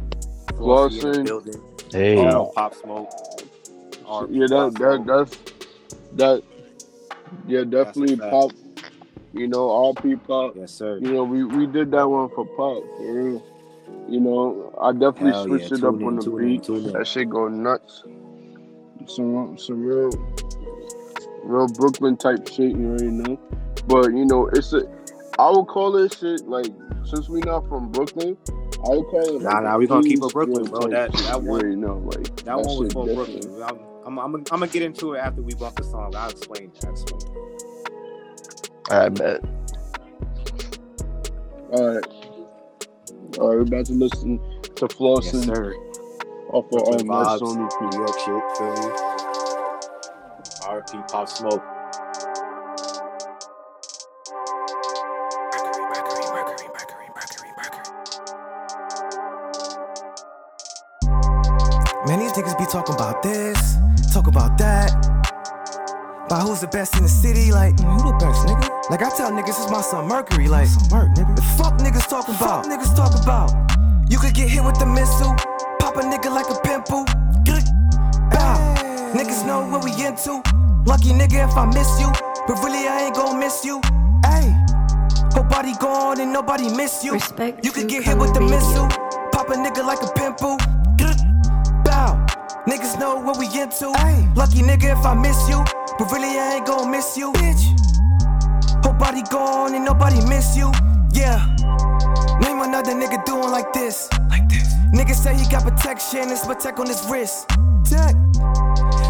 [0.59, 1.25] In the Flossing.
[1.25, 1.61] building.
[1.91, 2.51] Hey, Oh.
[2.55, 3.09] Pop Smoke.
[4.05, 4.33] R.I.P.
[4.33, 5.07] Yeah, that Pop that Smoke.
[5.07, 5.37] that's
[6.15, 6.43] that.
[7.47, 8.51] Yeah, definitely pop.
[9.33, 10.55] You know, RP pop.
[10.55, 10.97] Yes, sir.
[10.97, 13.45] You know, we we did that one for pop for real.
[14.07, 15.77] You know, I definitely Hell switched yeah.
[15.77, 16.63] it up Tune on the beat.
[16.63, 16.93] tune in.
[16.93, 18.03] That shit go nuts.
[19.05, 20.09] Some some real
[21.43, 22.75] real Brooklyn type shit.
[22.75, 23.39] You already know.
[23.87, 24.81] But you know, it's a.
[25.37, 26.71] I would call this shit like
[27.05, 28.35] since we not from Brooklyn.
[28.85, 29.41] I would call it.
[29.41, 30.89] Nah, nah, a we gonna keep it Brooklyn, drill bro.
[30.89, 33.41] type That- shit, that you one- already know, like That one was for different.
[33.41, 33.63] Brooklyn.
[34.05, 36.13] I'm, I'm, I'm, I'm gonna get into it after we bump the song.
[36.15, 36.71] I'll explain.
[36.85, 37.21] I'll explain.
[38.91, 39.41] I bet.
[41.71, 42.05] All right.
[43.37, 45.75] All right, we're about to listen to Yes, Flossin sir.
[46.51, 48.95] off of Brooklyn um, vibes, Sony New York shit, feel me?
[50.81, 51.63] RP Pop Smoke.
[62.69, 63.77] Talking about this,
[64.13, 64.93] talk about that.
[66.27, 68.69] About who's the best in the city, like, mm, who the best, nigga?
[68.91, 71.35] Like, I tell niggas, it's my son Mercury, like, some Merc, nigga.
[71.35, 72.65] The fuck niggas talking about?
[72.65, 73.49] Fuck niggas talk about.
[74.11, 75.33] You could get hit with the missile,
[75.79, 77.05] pop a nigga like a pimple.
[78.29, 78.57] Bow.
[79.17, 80.37] Niggas know what we into.
[80.85, 82.11] Lucky nigga if I miss you,
[82.45, 83.81] but really I ain't gon' miss you.
[84.29, 84.53] Ayy,
[85.33, 87.13] whole body gone and nobody miss you.
[87.13, 88.87] Respect You could get hit with the Color missile,
[89.31, 90.78] pop a nigga like a pimple.
[92.69, 93.89] Niggas know what we into.
[94.35, 95.57] Lucky nigga if I miss you,
[95.97, 97.33] but really I ain't gon' miss you.
[97.33, 97.65] Bitch.
[98.85, 100.71] Whole body gone and nobody miss you.
[101.11, 101.43] Yeah.
[102.39, 104.07] Name another nigga doing like this.
[104.29, 104.75] Like this.
[104.93, 107.49] Nigga say he got protection, it's protect on his wrist.
[107.85, 108.15] Tech.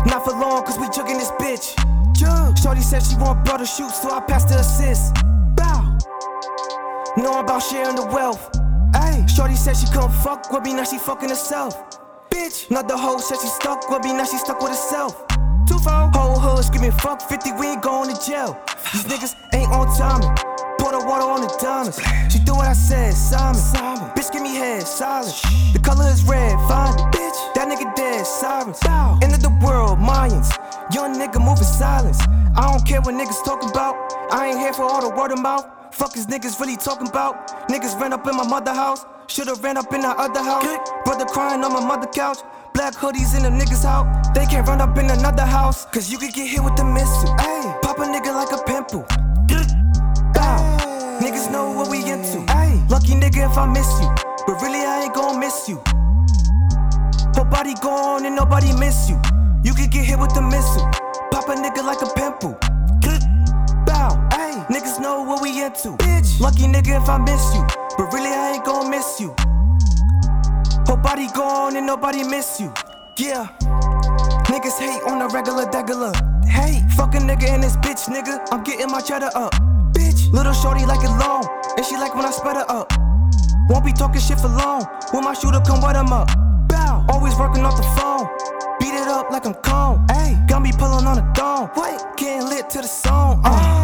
[0.05, 1.76] Not for long, cause we jugging this bitch.
[2.16, 2.57] Jug.
[2.57, 5.16] Shorty said she want brother shoot, so I passed the assist.
[5.57, 5.97] Bow.
[7.18, 8.51] Know I'm about sharing the wealth.
[8.93, 9.30] Ayy.
[9.30, 11.76] Shorty said she couldn't fuck with me, now she fucking herself.
[12.30, 12.69] Bitch.
[12.71, 15.25] Not the hoe said she stuck with me, now she stuck with herself.
[15.67, 16.11] Two phone.
[16.13, 18.57] Whole hood screaming fuck 50, we ain't going to jail.
[18.93, 20.36] These niggas ain't on timing.
[20.80, 21.99] Pour the water on the diamonds.
[22.32, 23.55] She do what I said, Simon.
[23.55, 24.09] Simon.
[24.15, 25.36] Bitch, give me head, silent.
[25.73, 26.95] The color is red, fine.
[27.11, 28.80] Bitch, that nigga dead, sirens.
[29.21, 30.49] End of the world, Mayans.
[30.93, 32.19] Young nigga moving silence.
[32.55, 33.95] I don't care what niggas talking about.
[34.32, 35.67] I ain't here for all the word of mouth.
[35.91, 37.69] Fuck is niggas really talking about?
[37.69, 39.05] Niggas ran up in my mother house.
[39.30, 40.65] Should've ran up in the other house.
[41.05, 42.39] Brother crying on my mother couch.
[42.73, 44.27] Black hoodies in them niggas house.
[44.34, 45.86] They can't run up in another house.
[45.86, 47.30] Cause you could get hit with the missile.
[47.38, 49.05] Ayy, pop a nigga like a pimple.
[50.34, 51.19] Bow.
[51.21, 52.39] Niggas know what we into.
[52.51, 54.09] Ayy, lucky nigga if I miss you.
[54.47, 55.75] But really, I ain't gon' miss you.
[57.36, 59.21] Whole body gone and nobody miss you.
[59.63, 60.89] You could get hit with the missile.
[61.30, 62.57] Pop a nigga like a pimple.
[65.10, 65.97] Know what we into.
[65.97, 67.66] Bitch, lucky nigga if I miss you.
[67.97, 69.34] But really, I ain't gon' miss you.
[70.86, 72.72] Whole body gone and nobody miss you.
[73.18, 73.47] Yeah.
[74.53, 76.14] Niggas hate on a regular degular.
[76.45, 78.38] Hey, fuck a nigga and this bitch, nigga.
[78.51, 79.53] I'm getting my cheddar up.
[79.97, 81.43] Bitch, little shorty like it long.
[81.76, 82.93] And she like when I spread her up.
[83.68, 84.86] Won't be talking shit for long.
[85.10, 86.28] When my shooter come wet him up.
[86.70, 88.30] Bow, always working off the phone.
[88.80, 90.05] Beat it up like I'm calm.
[90.12, 91.72] Hey, got me pulling on a dome.
[91.76, 93.41] Wait, getting lit to the song.
[93.43, 93.78] Uh.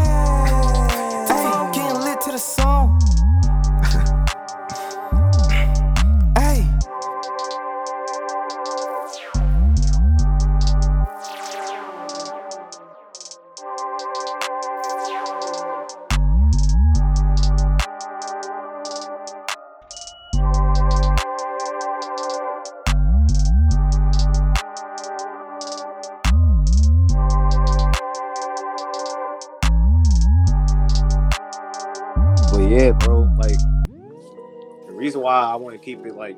[35.56, 36.36] I want to keep it like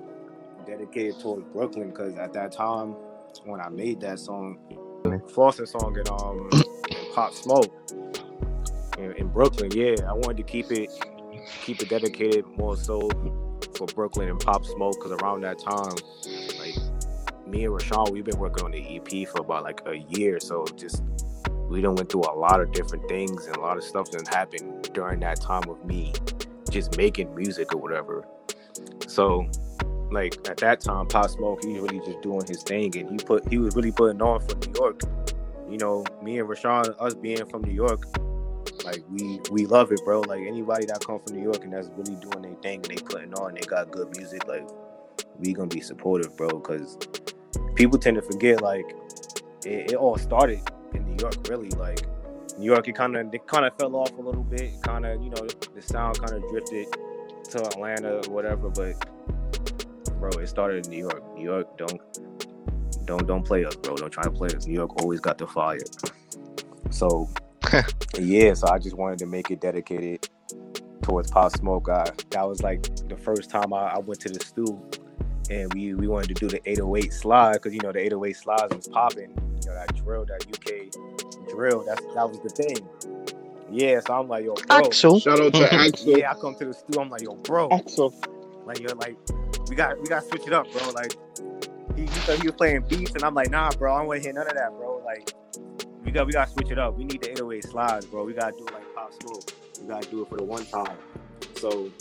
[0.68, 2.95] dedicated towards Brooklyn, because at that time
[3.45, 4.59] when I made that song,
[5.34, 6.51] Foster song and um
[7.15, 7.74] Pop Smoke
[8.99, 10.91] in, in Brooklyn, yeah, I wanted to keep it
[11.63, 13.09] keep it dedicated more so
[13.76, 15.95] for Brooklyn and Pop Smoke, because around that time,
[16.59, 16.76] like
[17.47, 20.63] me and Rashawn, we've been working on the EP for about like a year, so
[20.76, 21.01] just
[21.70, 24.28] we done went through a lot of different things and a lot of stuff that
[24.28, 26.13] happened during that time of me
[26.70, 28.24] just making music or whatever.
[29.07, 29.47] So
[30.11, 33.17] like at that time Pop Smoke he was really just doing his thing and he
[33.17, 35.01] put he was really putting on for New York.
[35.69, 38.05] You know, me and Rashawn, us being from New York,
[38.86, 40.21] like we we love it, bro.
[40.21, 42.95] Like anybody that come from New York and that's really doing their thing and they
[42.95, 44.67] putting on, they got good music, like
[45.39, 46.97] we gonna be supportive, bro, because
[47.75, 48.86] people tend to forget like
[49.65, 50.61] it, it all started
[50.93, 51.69] in New York, really.
[51.71, 52.07] Like
[52.57, 54.71] New York, it kind of it kind of fell off a little bit.
[54.84, 56.88] Kind of, you know, the sound kind of drifted
[57.47, 58.69] to Atlanta or whatever.
[58.69, 58.95] But
[60.19, 61.35] bro, it started in New York.
[61.35, 61.99] New York, don't
[63.05, 63.95] don't don't play us, bro.
[63.95, 64.65] Don't try to play us.
[64.65, 65.79] New York always got the fire.
[66.89, 67.29] So
[68.19, 70.27] yeah, so I just wanted to make it dedicated
[71.01, 71.89] towards Pop Smoke.
[71.89, 74.81] I, that was like the first time I, I went to the stew
[75.49, 78.75] and we we wanted to do the 808 slide because you know the 808 slides
[78.75, 79.29] was popping.
[79.29, 81.83] You know that drill, that UK drill.
[81.85, 82.87] That's that was the thing.
[83.72, 84.78] Yeah, so I'm like, yo, bro.
[84.78, 85.20] Axel.
[85.20, 86.18] Shout out to Axel.
[86.18, 86.99] Yeah, I come to the stew.
[86.99, 87.70] I'm like, yo, bro.
[87.72, 88.13] Axel.
[88.65, 89.18] Like you're like,
[89.70, 90.89] we got we got to switch it up, bro.
[90.91, 91.13] Like
[91.95, 93.93] he, he thought he was playing beats, and I'm like, nah, bro.
[93.93, 95.01] I don't want to hear none of that, bro.
[95.05, 95.34] Like
[96.03, 96.97] we got we got to switch it up.
[96.97, 98.24] We need the 808 slides, bro.
[98.24, 99.51] We got to do it like Pop Smoke.
[99.82, 100.97] We got to do it for the one time.
[101.55, 101.91] So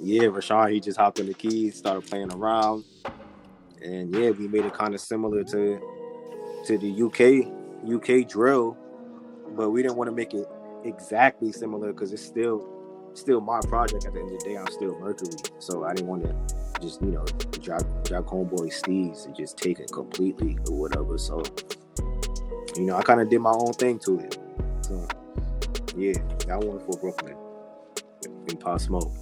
[0.00, 2.84] yeah, Rashawn, he just hopped on the keys, started playing around,
[3.82, 5.80] and yeah, we made it kind of similar to
[6.66, 7.52] to the UK
[7.92, 8.76] UK drill,
[9.56, 10.46] but we didn't want to make it
[10.86, 12.68] exactly similar because it's still
[13.14, 14.06] still my project.
[14.06, 17.00] At the end of the day, I'm still Mercury, so I didn't want to just
[17.02, 17.24] you know
[17.60, 21.18] drop drop Homeboy Steez and just take it completely or whatever.
[21.18, 21.42] So
[22.76, 24.38] you know, I kind of did my own thing to it.
[24.82, 25.08] So
[25.96, 26.12] yeah,
[26.46, 27.36] that one for Brooklyn
[28.48, 29.12] in Pop Smoke.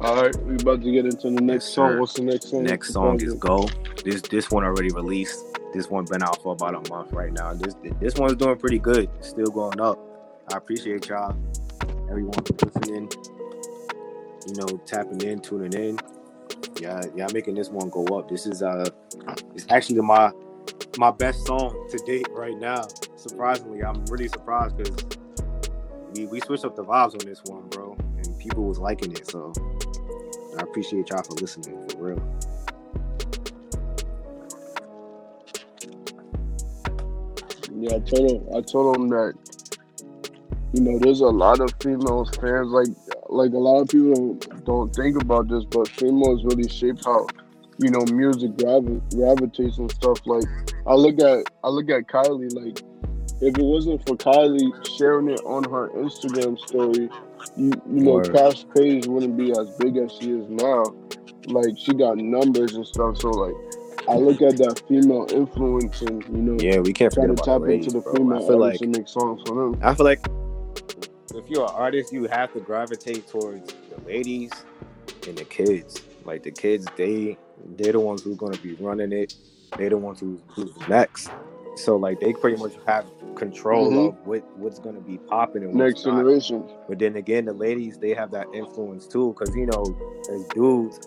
[0.00, 1.98] All right, we about to get into the next Yes, song.
[1.98, 2.64] What's the next song?
[2.64, 3.68] Next song is Go.
[4.02, 5.49] This this one already released.
[5.72, 7.54] This one been out for about a month right now.
[7.54, 9.08] This this one's doing pretty good.
[9.18, 9.98] It's still going up.
[10.52, 11.36] I appreciate y'all.
[12.10, 13.10] Everyone listening.
[14.46, 15.98] you know, tapping in, tuning in.
[16.80, 18.28] Yeah, yeah, making this one go up.
[18.28, 18.88] This is uh,
[19.54, 20.32] it's actually my
[20.98, 22.86] my best song to date right now.
[23.16, 25.04] Surprisingly, I'm really surprised because
[26.14, 29.30] we we switched up the vibes on this one, bro, and people was liking it.
[29.30, 29.52] So
[30.58, 32.40] I appreciate y'all for listening, for real.
[37.80, 38.46] Yeah, I told him.
[38.54, 39.34] I told him that
[40.72, 42.68] you know there's a lot of female fans.
[42.68, 42.88] Like
[43.28, 47.26] like a lot of people don't think about this, but females really shape how
[47.78, 50.20] you know music gravi- gravitates and stuff.
[50.26, 50.44] Like
[50.86, 52.52] I look at I look at Kylie.
[52.54, 52.82] Like
[53.40, 57.08] if it wasn't for Kylie sharing it on her Instagram story,
[57.56, 58.34] you, you know Word.
[58.34, 60.84] Cash Page wouldn't be as big as she is now.
[61.46, 63.16] Like she got numbers and stuff.
[63.18, 63.54] So like
[64.08, 67.42] I look at that female influence and you know Yeah, we can't try forget to
[67.42, 68.14] about tap the into the bro.
[68.14, 69.78] female I feel like and make songs for them.
[69.82, 70.20] I feel like
[71.34, 74.50] if you're an artist, you have to gravitate towards the ladies
[75.28, 76.02] and the kids.
[76.24, 77.38] Like the kids, they
[77.76, 79.34] they're the ones who's gonna be running it.
[79.76, 81.30] They're the ones who, who's next.
[81.76, 84.08] So like they pretty much have control Mhm.
[84.08, 86.16] of what what's gonna be popping and what's Next not.
[86.16, 86.64] generation.
[86.88, 89.84] But then again, the ladies they have that influence too, because you know,
[90.30, 90.98] as dudes,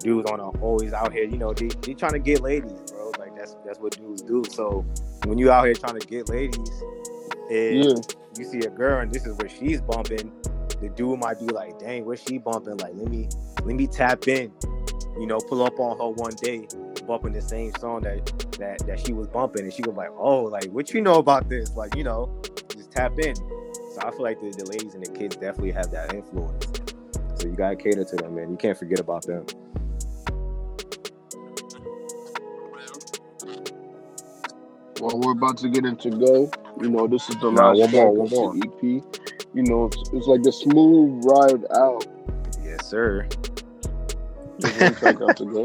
[0.00, 3.12] dudes on always out here, you know, they they trying to get ladies, bro.
[3.18, 4.44] Like that's that's what dudes do.
[4.50, 4.84] So
[5.24, 6.70] when you out here trying to get ladies,
[7.50, 7.94] and Yeah.
[8.38, 10.32] you see a girl and this is where she's bumping,
[10.80, 12.76] the dude might be like, "Dang, where's she bumping?
[12.78, 13.28] Like, let me
[13.64, 14.52] let me tap in."
[15.18, 16.66] You know, pull up on her one day,
[17.06, 18.26] bumping the same song that
[18.58, 21.48] that that she was bumping, and she was like, "Oh, like what you know about
[21.48, 22.42] this?" Like, you know,
[22.74, 23.34] just tap in.
[23.34, 26.66] So I feel like the, the ladies and the kids definitely have that influence.
[27.36, 28.50] So you gotta cater to them, man.
[28.50, 29.46] You can't forget about them.
[35.00, 36.50] Well, we're about to get into go.
[36.80, 38.66] You know, this is the Nah, last one more, track one more.
[38.66, 38.82] EP.
[39.54, 42.06] You know, it's, it's like a smooth ride out.
[42.62, 43.26] Yes, sir.
[44.60, 45.64] Track out to go.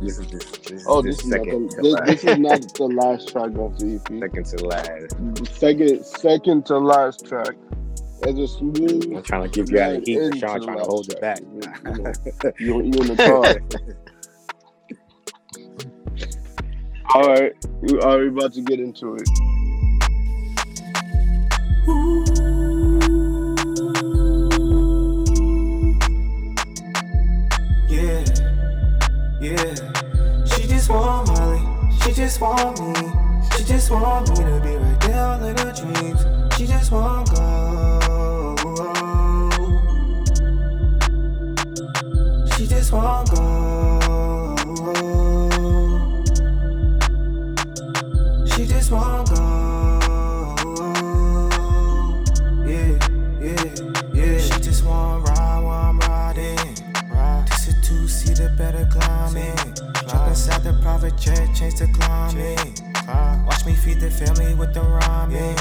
[0.00, 2.74] This is this, this, Oh, this this is not second the, this, this is not
[2.74, 4.20] the last track of the EP.
[4.20, 5.58] second to last.
[5.58, 7.54] Second, second to last track.
[8.22, 9.14] It's a smooth.
[9.16, 10.18] I'm trying to give you out of heat.
[10.38, 11.40] Sean trying to hold it back.
[11.40, 11.60] You,
[12.74, 13.94] know, you in the car.
[17.14, 19.26] All right, we are about to get into it.
[27.88, 28.24] Yeah,
[29.40, 29.74] yeah.
[30.44, 31.28] She just want.
[32.02, 32.94] She just want me.
[33.56, 36.20] She just want me to be right there all in her dreams.
[36.58, 38.56] She just want go.
[42.54, 43.67] She just want go.
[58.58, 59.56] Better climb in.
[60.08, 62.58] Jump inside the private jet, change to climbing.
[63.46, 65.56] Watch me feed the family with the rhyming.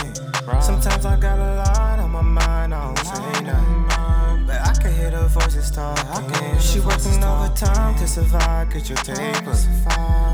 [0.59, 4.47] Sometimes I got a lot on my mind, I don't say nothing.
[4.47, 6.59] But I can hear the voices talking.
[6.59, 9.53] She working overtime to survive, get your paper.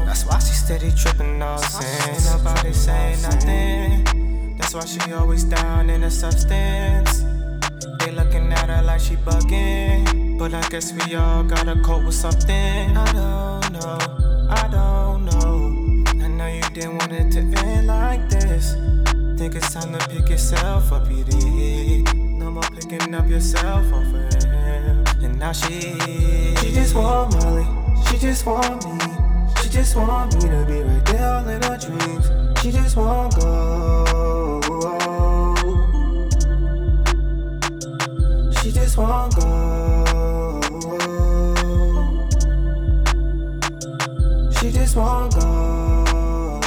[0.06, 4.56] That's why she steady tripping off, saying nobody say nothing.
[4.58, 7.26] That's why she always down in the substance.
[8.00, 10.38] They looking like she bugging.
[10.38, 12.98] But I guess we all gotta cope with something.
[12.98, 16.24] I don't know, I don't know.
[16.24, 18.74] I know you didn't want it to end like this.
[19.38, 22.16] Think it's time to pick yourself up, you did.
[22.16, 25.04] No more picking up yourself off of him.
[25.24, 25.98] And now she,
[26.58, 27.66] she just want Molly.
[28.10, 29.00] She just want me.
[29.62, 32.30] She just want me to be right there all in her dreams.
[32.62, 34.43] She just want go.
[38.94, 39.00] She
[44.72, 46.60] just want go.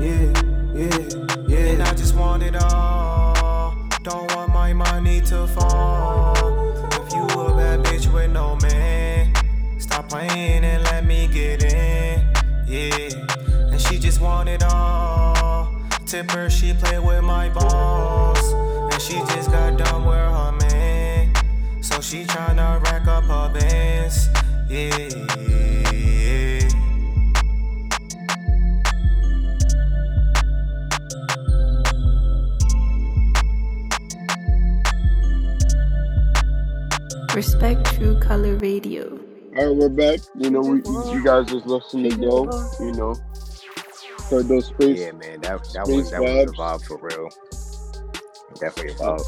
[0.00, 0.32] Yeah,
[0.76, 1.08] yeah,
[1.48, 1.72] yeah.
[1.72, 3.74] And I just want it all.
[4.04, 6.36] Don't want my money to fall.
[6.92, 9.34] If you a bad bitch with no man,
[9.80, 12.32] stop playing and let me get in.
[12.68, 15.74] Yeah, and she just want it all.
[16.06, 18.71] Tip her, she play with my boss.
[19.14, 21.34] And she just got done with her man.
[21.82, 24.28] So she tryna rack up her bands.
[24.70, 25.08] Yeah.
[37.34, 39.18] Respect True Color Radio.
[39.56, 40.20] All right, we're back.
[40.38, 40.78] You know, we
[41.12, 42.44] you guys just listened to go.
[42.80, 43.14] You know,
[44.30, 45.00] heard those space.
[45.00, 47.28] Yeah, man, that that was that was a vibe for real.
[48.62, 49.24] Definitely vibe.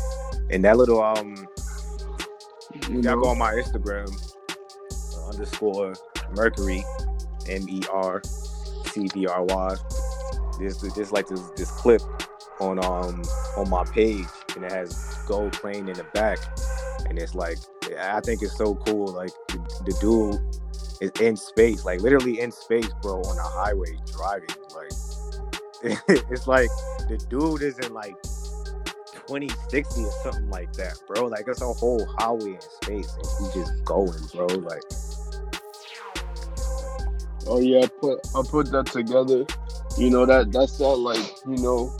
[0.50, 1.46] And that little um
[2.88, 4.08] You Y'all go on my Instagram
[5.16, 5.94] uh, underscore
[6.36, 6.84] Mercury
[7.48, 8.22] M E R
[8.86, 9.76] C D R Y.
[10.60, 12.00] There's there's like this this clip
[12.60, 13.22] on um
[13.56, 14.24] on my page
[14.54, 16.38] and it has gold playing in the back
[17.08, 17.58] and it's like
[17.98, 20.40] I think it's so cool like the, the dude
[21.00, 25.98] is in space like literally in space bro on a highway driving like
[26.30, 26.70] it's like
[27.08, 28.14] the dude isn't like
[29.26, 33.60] 2060 or something like that bro like it's a whole highway in space and he
[33.60, 34.82] just going bro like
[37.46, 39.44] oh yeah, I put I put that together.
[39.98, 41.94] You know that that sound like you know,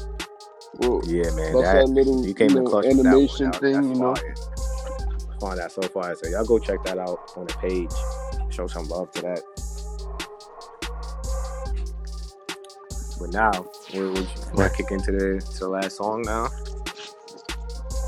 [0.79, 3.15] well, yeah man that's that that little you came you know, clutch with that one.
[3.15, 3.73] animation That- thing.
[3.75, 4.15] that's You know.
[4.17, 7.91] I find that so far so y'all go check that out on the page
[8.51, 9.43] show some love to that
[13.21, 16.49] but now we we we're kick into the to the last song now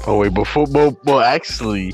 [0.09, 1.93] Oh wait, before, well, well actually,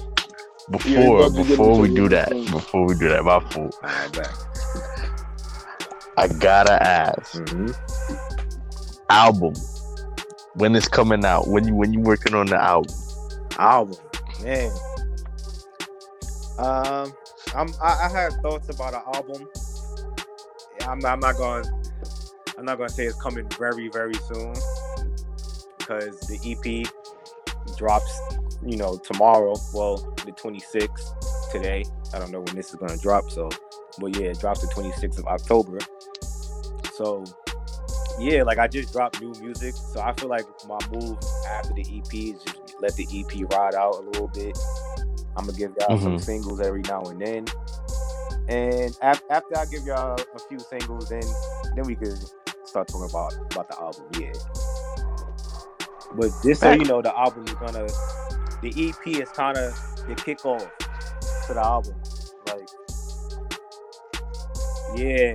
[0.70, 3.74] before get before we do that, before we do that, my fault.
[3.82, 4.34] all right back
[6.18, 7.72] I gotta ask, mm-hmm.
[9.08, 9.54] album,
[10.56, 11.48] when it's coming out?
[11.48, 12.94] When you when you working on the album?
[13.58, 13.96] album,
[14.42, 14.70] man.
[16.58, 17.14] Um,
[17.54, 19.48] I'm I, I have thoughts about an album.
[20.82, 21.64] I'm not, I'm not going.
[22.58, 24.54] I'm not going to say it's coming very very soon
[25.78, 26.92] because the EP
[27.82, 28.20] drops,
[28.64, 29.54] you know, tomorrow.
[29.74, 31.84] Well, the 26th today.
[32.14, 33.30] I don't know when this is going to drop.
[33.30, 33.50] So,
[33.98, 35.78] but yeah, it drops the 26th of October.
[36.94, 37.24] So,
[38.20, 41.18] yeah, like I just dropped new music, so I feel like my move
[41.48, 44.56] after the EP is just let the EP ride out a little bit.
[45.36, 46.20] I'm gonna give y'all some Mhm.
[46.20, 47.46] singles every now and then,
[48.48, 51.22] and af- after I give y'all a few singles, then
[51.74, 52.18] then we could
[52.64, 54.04] start talking about about the album.
[54.20, 54.32] Yeah,
[56.16, 57.86] but just so you know, the album is gonna,
[58.62, 59.72] the EP is kind of
[60.06, 60.68] the kickoff
[61.46, 61.94] to the album.
[62.48, 62.68] Like,
[64.94, 65.34] yeah,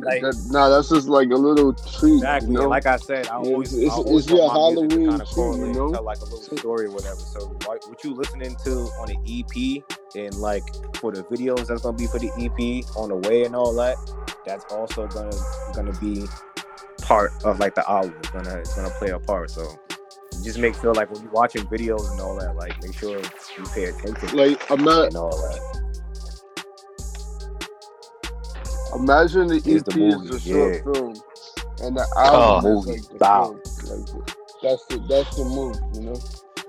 [0.00, 2.14] like- that, nah, that's just like a little treat.
[2.14, 2.52] Exactly.
[2.52, 5.28] You know, Like I said, I always, it's- I always it's your Halloween kind of
[5.28, 5.92] correlate, you know?
[5.92, 7.16] tell like a little story or whatever.
[7.16, 8.70] So what, what you listening to
[9.00, 9.82] on the EP
[10.16, 10.62] and like
[10.96, 13.96] for the videos that's gonna be for the EP on the way and all that,
[14.46, 15.30] that's also gonna
[15.74, 16.26] gonna be
[17.02, 18.14] part of like the album.
[18.18, 19.50] It's gonna it's gonna play a part.
[19.50, 19.78] So
[20.42, 23.64] just make sure like when you're watching videos and all that, like make sure you
[23.74, 25.60] pay attention like ima- and all that.
[28.94, 30.92] imagine the Here's EP the movie, is a short yeah.
[30.92, 31.14] film,
[31.82, 32.56] and the Oh.
[32.56, 33.60] album is Movie like the film.
[34.20, 35.76] Like that's the that's the move.
[35.94, 36.16] You know,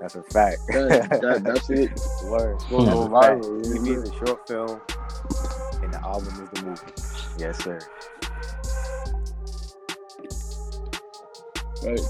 [0.00, 0.58] That's a fact.
[0.68, 1.90] that, that that's it.
[2.24, 2.54] Word.
[2.54, 3.42] It's gonna go That's a fact.
[3.44, 3.60] viral.
[3.60, 4.80] EP You is a short film,
[5.82, 6.92] and the album is the movie.
[7.38, 7.78] Yes, sir.
[11.84, 12.00] Right.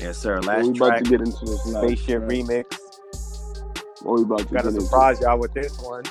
[0.00, 0.40] Yes, sir.
[0.40, 2.30] Well, we Last about track, to get into this Spaceship track.
[2.30, 2.78] Remix.
[4.02, 4.80] What we about to Got to get into?
[4.82, 6.04] surprise y'all with this one.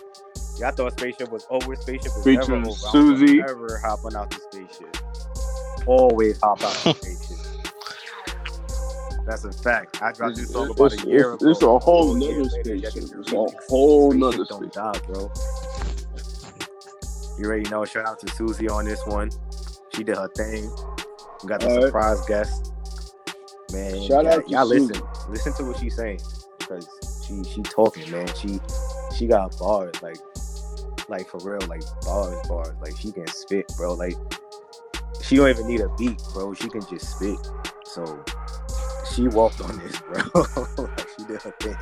[0.59, 1.75] Y'all thought Spaceship was over.
[1.75, 2.97] Spaceship is Featuring never over.
[2.97, 4.97] I'm Never hopping out the spaceship.
[5.87, 7.37] Always hop out the spaceship.
[9.25, 10.01] That's a fact.
[10.01, 11.51] I dropped this song about It's- a year it's- ago.
[11.51, 13.03] it's a whole nother spaceship.
[13.19, 15.31] It's a whole Spaceship nother don't die, bro.
[17.39, 17.85] You already know.
[17.85, 19.29] Shout out to Susie on this one.
[19.95, 20.69] She did her thing.
[21.41, 21.83] We got the All right.
[21.85, 22.73] surprise guest.
[23.71, 25.01] Man, Shout y'all, out y'all listen.
[25.29, 26.19] Listen to what she's saying
[26.57, 26.87] because
[27.25, 28.27] she she talking, man.
[28.35, 28.59] She
[29.15, 30.17] she got bars like
[31.07, 32.75] like for real, like bars, bars.
[32.81, 33.93] Like she can spit, bro.
[33.93, 34.15] Like
[35.21, 36.53] she don't even need a beat, bro.
[36.53, 37.37] She can just spit.
[37.83, 38.23] So
[39.13, 40.45] she walked on this, bro.
[40.77, 41.77] like she did her thing.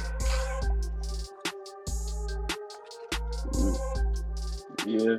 [4.86, 5.18] Yeah.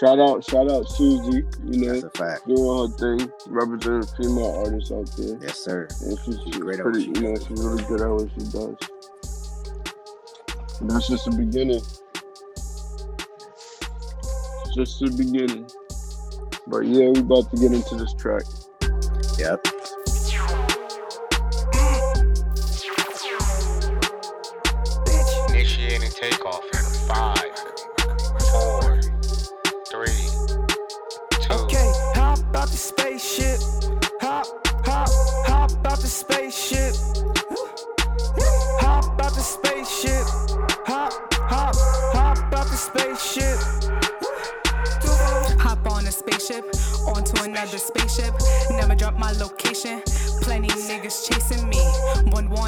[0.00, 1.44] Shout out, shout out Susie.
[1.62, 2.48] You know, That's a fact.
[2.48, 5.36] doing her thing, representing female artists out there.
[5.42, 5.88] Yes, sir.
[6.00, 8.76] And she's, she's great pretty, you know, she's really good at what she does.
[10.80, 11.82] And that's just the beginning.
[14.74, 15.68] Just the beginning.
[16.66, 18.44] But yeah, we about to get into this track.
[19.38, 19.66] Yep.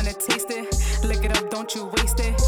[0.02, 1.04] Wanna taste it.
[1.04, 2.41] Lick it up, don't you waste it.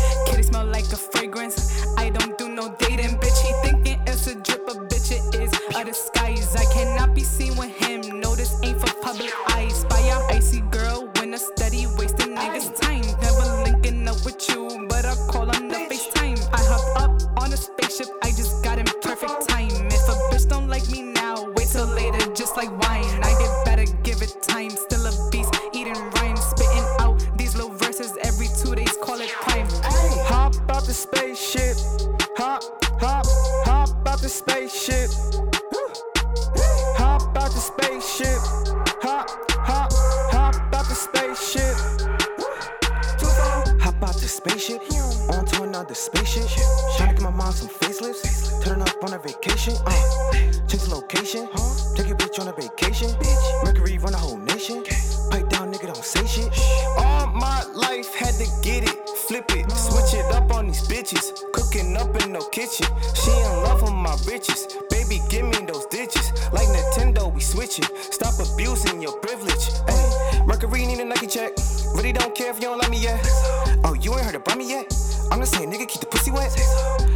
[74.05, 74.93] You ain't heard about me yet?
[75.31, 76.53] I'm just saying, nigga, keep the pussy wet.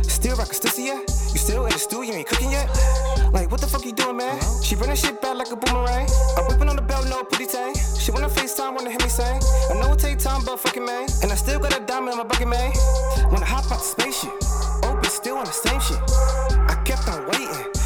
[0.09, 1.01] Still rockin' stussy yet?
[1.33, 2.67] You still in the stew, you ain't cooking yet?
[3.31, 4.39] Like, what the fuck you doing, man?
[4.39, 4.63] Uh-huh.
[4.63, 6.09] She bring that shit back like a boomerang.
[6.39, 7.75] I'm whipping on the belt, no putty tang.
[7.75, 9.39] She wanna FaceTime, wanna hear me say.
[9.71, 11.09] I know it take time, but fucking man.
[11.23, 12.73] And I still got a diamond in my bucket, man.
[13.31, 14.33] Wanna hop out the spaceship.
[14.83, 16.01] Oh, bitch, still on the same shit.
[16.73, 17.78] I kept on waiting.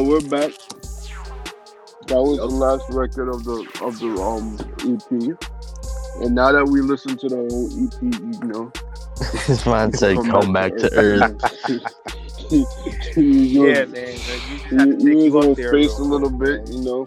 [0.00, 0.52] Uh, we're back.
[2.08, 5.38] That was the last record of the of the um EP.
[6.22, 8.72] And now that we listen to the whole EP, you know,
[9.46, 11.32] This man said, "Come back to earth."
[12.50, 12.66] you,
[13.16, 14.26] you, Yeah, man.
[14.26, 15.78] like, you just you, to take you you was up on there.
[15.78, 17.06] space a little quick, bit, you know.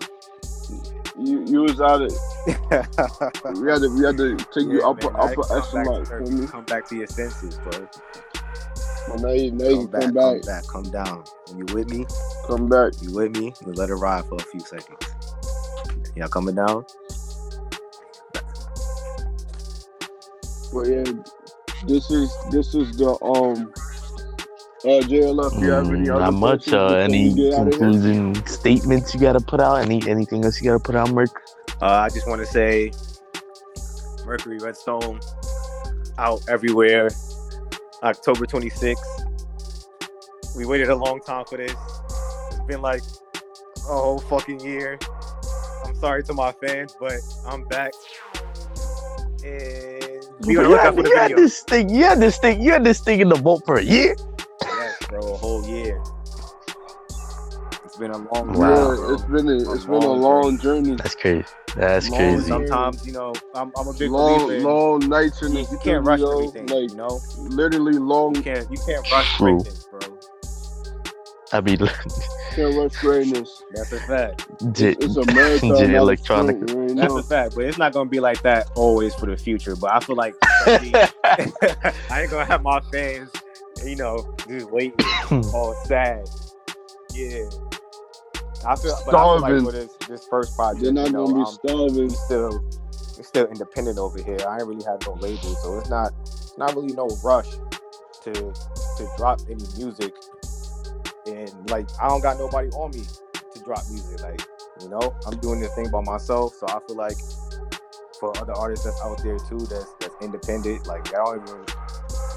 [1.18, 2.11] You you was out of
[2.48, 5.64] we had to we had to take you Yeah, upper man, now upper can come
[5.64, 6.30] echelon to for earth.
[6.30, 6.48] me.
[6.48, 7.88] Come back to your senses, bro.
[9.07, 11.23] But now you now Come can back, come back, come back, come down.
[11.55, 12.07] You with me?
[12.45, 12.93] come back.
[13.01, 13.53] You with me?
[13.65, 14.99] We let it ride for a few seconds.
[16.15, 16.85] Y'all coming down?
[20.71, 21.03] But yeah,
[21.88, 23.73] this is this is the um
[24.85, 25.53] uh JLF.
[25.61, 26.73] You have any Mm, other not much.
[26.73, 27.93] Uh, any we get out of here?
[27.93, 29.77] concluding statements you gotta put out?
[29.77, 31.31] Any anything else you gotta put out, Merc?
[31.81, 32.95] Uh, I just want to say
[34.25, 35.21] Mercury Redstone
[36.17, 37.17] out everywhere.
[38.03, 38.97] October 26th.
[40.55, 41.73] We waited a long time for this.
[42.49, 43.01] It's been like
[43.89, 44.99] a whole fucking year.
[45.85, 47.13] I'm sorry to my fans, but
[47.47, 47.93] I'm back.
[49.45, 51.89] And be on the You lookout had, for the you had this thing.
[51.89, 52.61] You had this thing.
[52.61, 54.15] You had this thing in the vault for a year.
[54.61, 56.01] Yes, bro, a whole year.
[58.03, 58.91] It's been a long Wow.
[58.91, 60.95] Yeah, it's been a, A it's been a long long journey.
[60.95, 61.45] That's crazy.
[61.75, 62.47] That's Long crazy.
[62.49, 65.77] Sometimes, you know, I'm, I'm a big Long believer long nights in the you, you
[65.77, 67.21] can't rush studio, everything, like you know?
[67.38, 68.35] literally long.
[68.35, 69.57] You can't you can't rush True.
[69.59, 70.19] greatness, bro.
[71.53, 71.77] I mean,
[72.55, 73.63] Can't rush greatness.
[73.71, 74.45] That's a fact.
[74.73, 75.75] J, It's, it's a marathon.
[75.75, 76.57] J Electronic.
[76.57, 77.55] sprint, you ain't That's a fact.
[77.55, 79.75] But it's not gonna be like that always for the future.
[79.75, 80.35] But I feel like
[80.65, 83.31] I ain't gonna have my fans,
[83.85, 84.97] you know, just waiting
[85.53, 86.27] all sad.
[87.13, 87.45] Yeah.
[88.65, 89.65] I feel, but I feel like Starving.
[89.65, 92.07] for this this first project, They're not you know, gonna be um, starving.
[92.07, 92.64] we still
[93.18, 94.38] we still independent over here.
[94.48, 97.49] I ain't really had no label, so it's not it's not really no rush
[98.23, 100.14] to to drop any music.
[101.27, 103.03] And like I don't got nobody on me
[103.53, 104.22] to drop music.
[104.22, 104.41] Like
[104.81, 107.18] you know, I'm doing this thing by myself, so I feel like
[108.19, 110.88] for other artists that's out there too, that's that's independent.
[110.88, 111.65] Like I don't even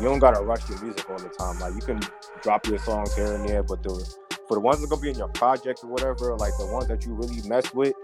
[0.01, 1.59] you don't gotta rush your music all the time.
[1.59, 2.01] Like you can
[2.43, 4.17] drop your songs here and there, but the
[4.49, 7.05] for the ones that gonna be in your project or whatever, like the ones that
[7.05, 7.95] you really mess with,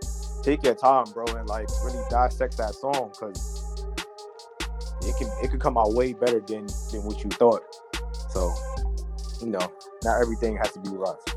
[0.43, 3.62] take your time, bro, and like really dissect that song because
[5.02, 7.62] it can it could come out way better than than what you thought.
[8.31, 8.52] So,
[9.40, 9.73] you know,
[10.05, 11.35] not everything has to be rushed.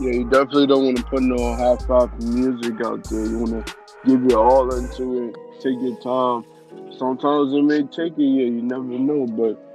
[0.00, 3.26] Yeah, you definitely don't want to put no half-off music out there.
[3.26, 3.74] You want to
[4.06, 5.36] give your all into it.
[5.56, 6.44] Take your time.
[6.96, 8.46] Sometimes it may take a year.
[8.46, 9.67] You never know, but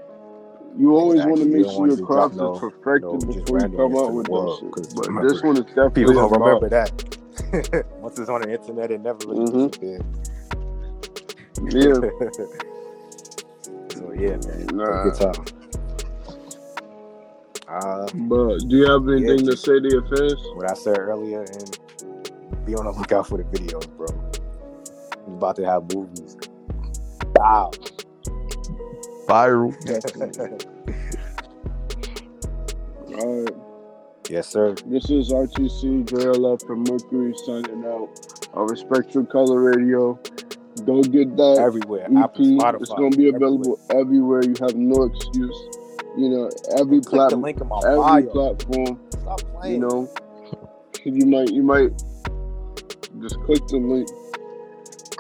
[0.78, 4.14] you always want to make sure your craft is perfected no before you come out
[4.14, 4.96] with the that world, shit.
[4.96, 6.90] But remember, this one is definitely People gonna remember vibe.
[6.92, 7.86] that.
[8.02, 9.70] Once it's on the internet, it never really Mhm.
[9.70, 10.04] disappears.
[11.72, 12.00] Yeah.
[13.96, 15.04] so yeah, man, Nah.
[15.04, 15.46] good time.
[17.68, 20.36] Uh, But do you have anything to say to your fans?
[20.56, 21.80] what I said earlier, and
[22.66, 24.08] be on the lookout for the videos, bro.
[25.28, 26.38] We about to have movies.
[27.36, 27.72] Wow.
[29.28, 29.74] Viral.
[33.20, 33.56] All right.
[34.30, 34.76] yes, sir.
[34.86, 38.10] This is RTC JLF from Mercury signing out.
[38.56, 40.20] I respect your color radio.
[40.86, 42.06] Go get that Everywhere.
[42.06, 42.18] EP.
[42.18, 42.82] Apple, Spotify.
[42.82, 44.44] it's gonna be available everywhere.
[44.44, 45.58] You have no excuse.
[46.18, 48.54] You know, every platform, link in my every bio.
[48.56, 49.00] platform.
[49.12, 49.76] Stop playing.
[49.82, 50.14] You know,
[51.06, 51.92] you might, you might
[53.22, 54.10] just click the link.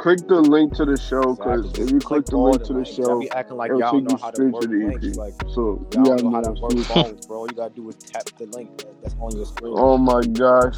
[0.03, 1.84] Click the link to the show because Exactly.
[1.85, 2.89] if you click click the link to the links.
[2.91, 5.07] Show, be acting like y'all know how to straight work to the links.
[5.07, 5.15] EP.
[5.15, 7.38] Like So y'all have know how to work phones, bro.
[7.38, 8.69] All you gotta do is tap the link
[9.01, 9.73] that's on your screen.
[9.77, 10.75] Oh my gosh.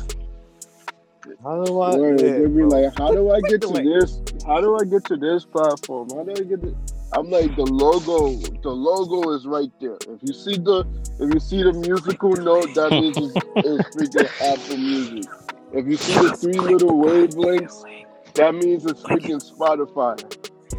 [1.41, 1.95] How do I?
[1.95, 2.67] Word, Yeah, they be bro.
[2.67, 4.21] like, how do I get to this?
[4.45, 6.09] How do I get to this platform?
[6.11, 6.75] How do I get to
[7.13, 8.35] I'm like the logo.
[8.61, 9.97] The logo is right there.
[10.07, 10.85] If you see the
[11.19, 13.35] if you see the musical note, that means it's,
[13.65, 15.31] it's freaking Apple Music.
[15.73, 18.04] If you see the three little wavelengths,
[18.35, 20.15] that means it's freaking Spotify.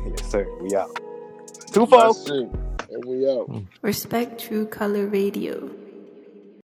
[0.07, 0.47] Yes, sir.
[0.61, 1.01] We out.
[1.73, 2.19] Two folks.
[2.19, 2.49] That's it.
[2.91, 3.49] And we out.
[3.49, 3.67] Mm.
[3.83, 5.71] Respect True Color Radio.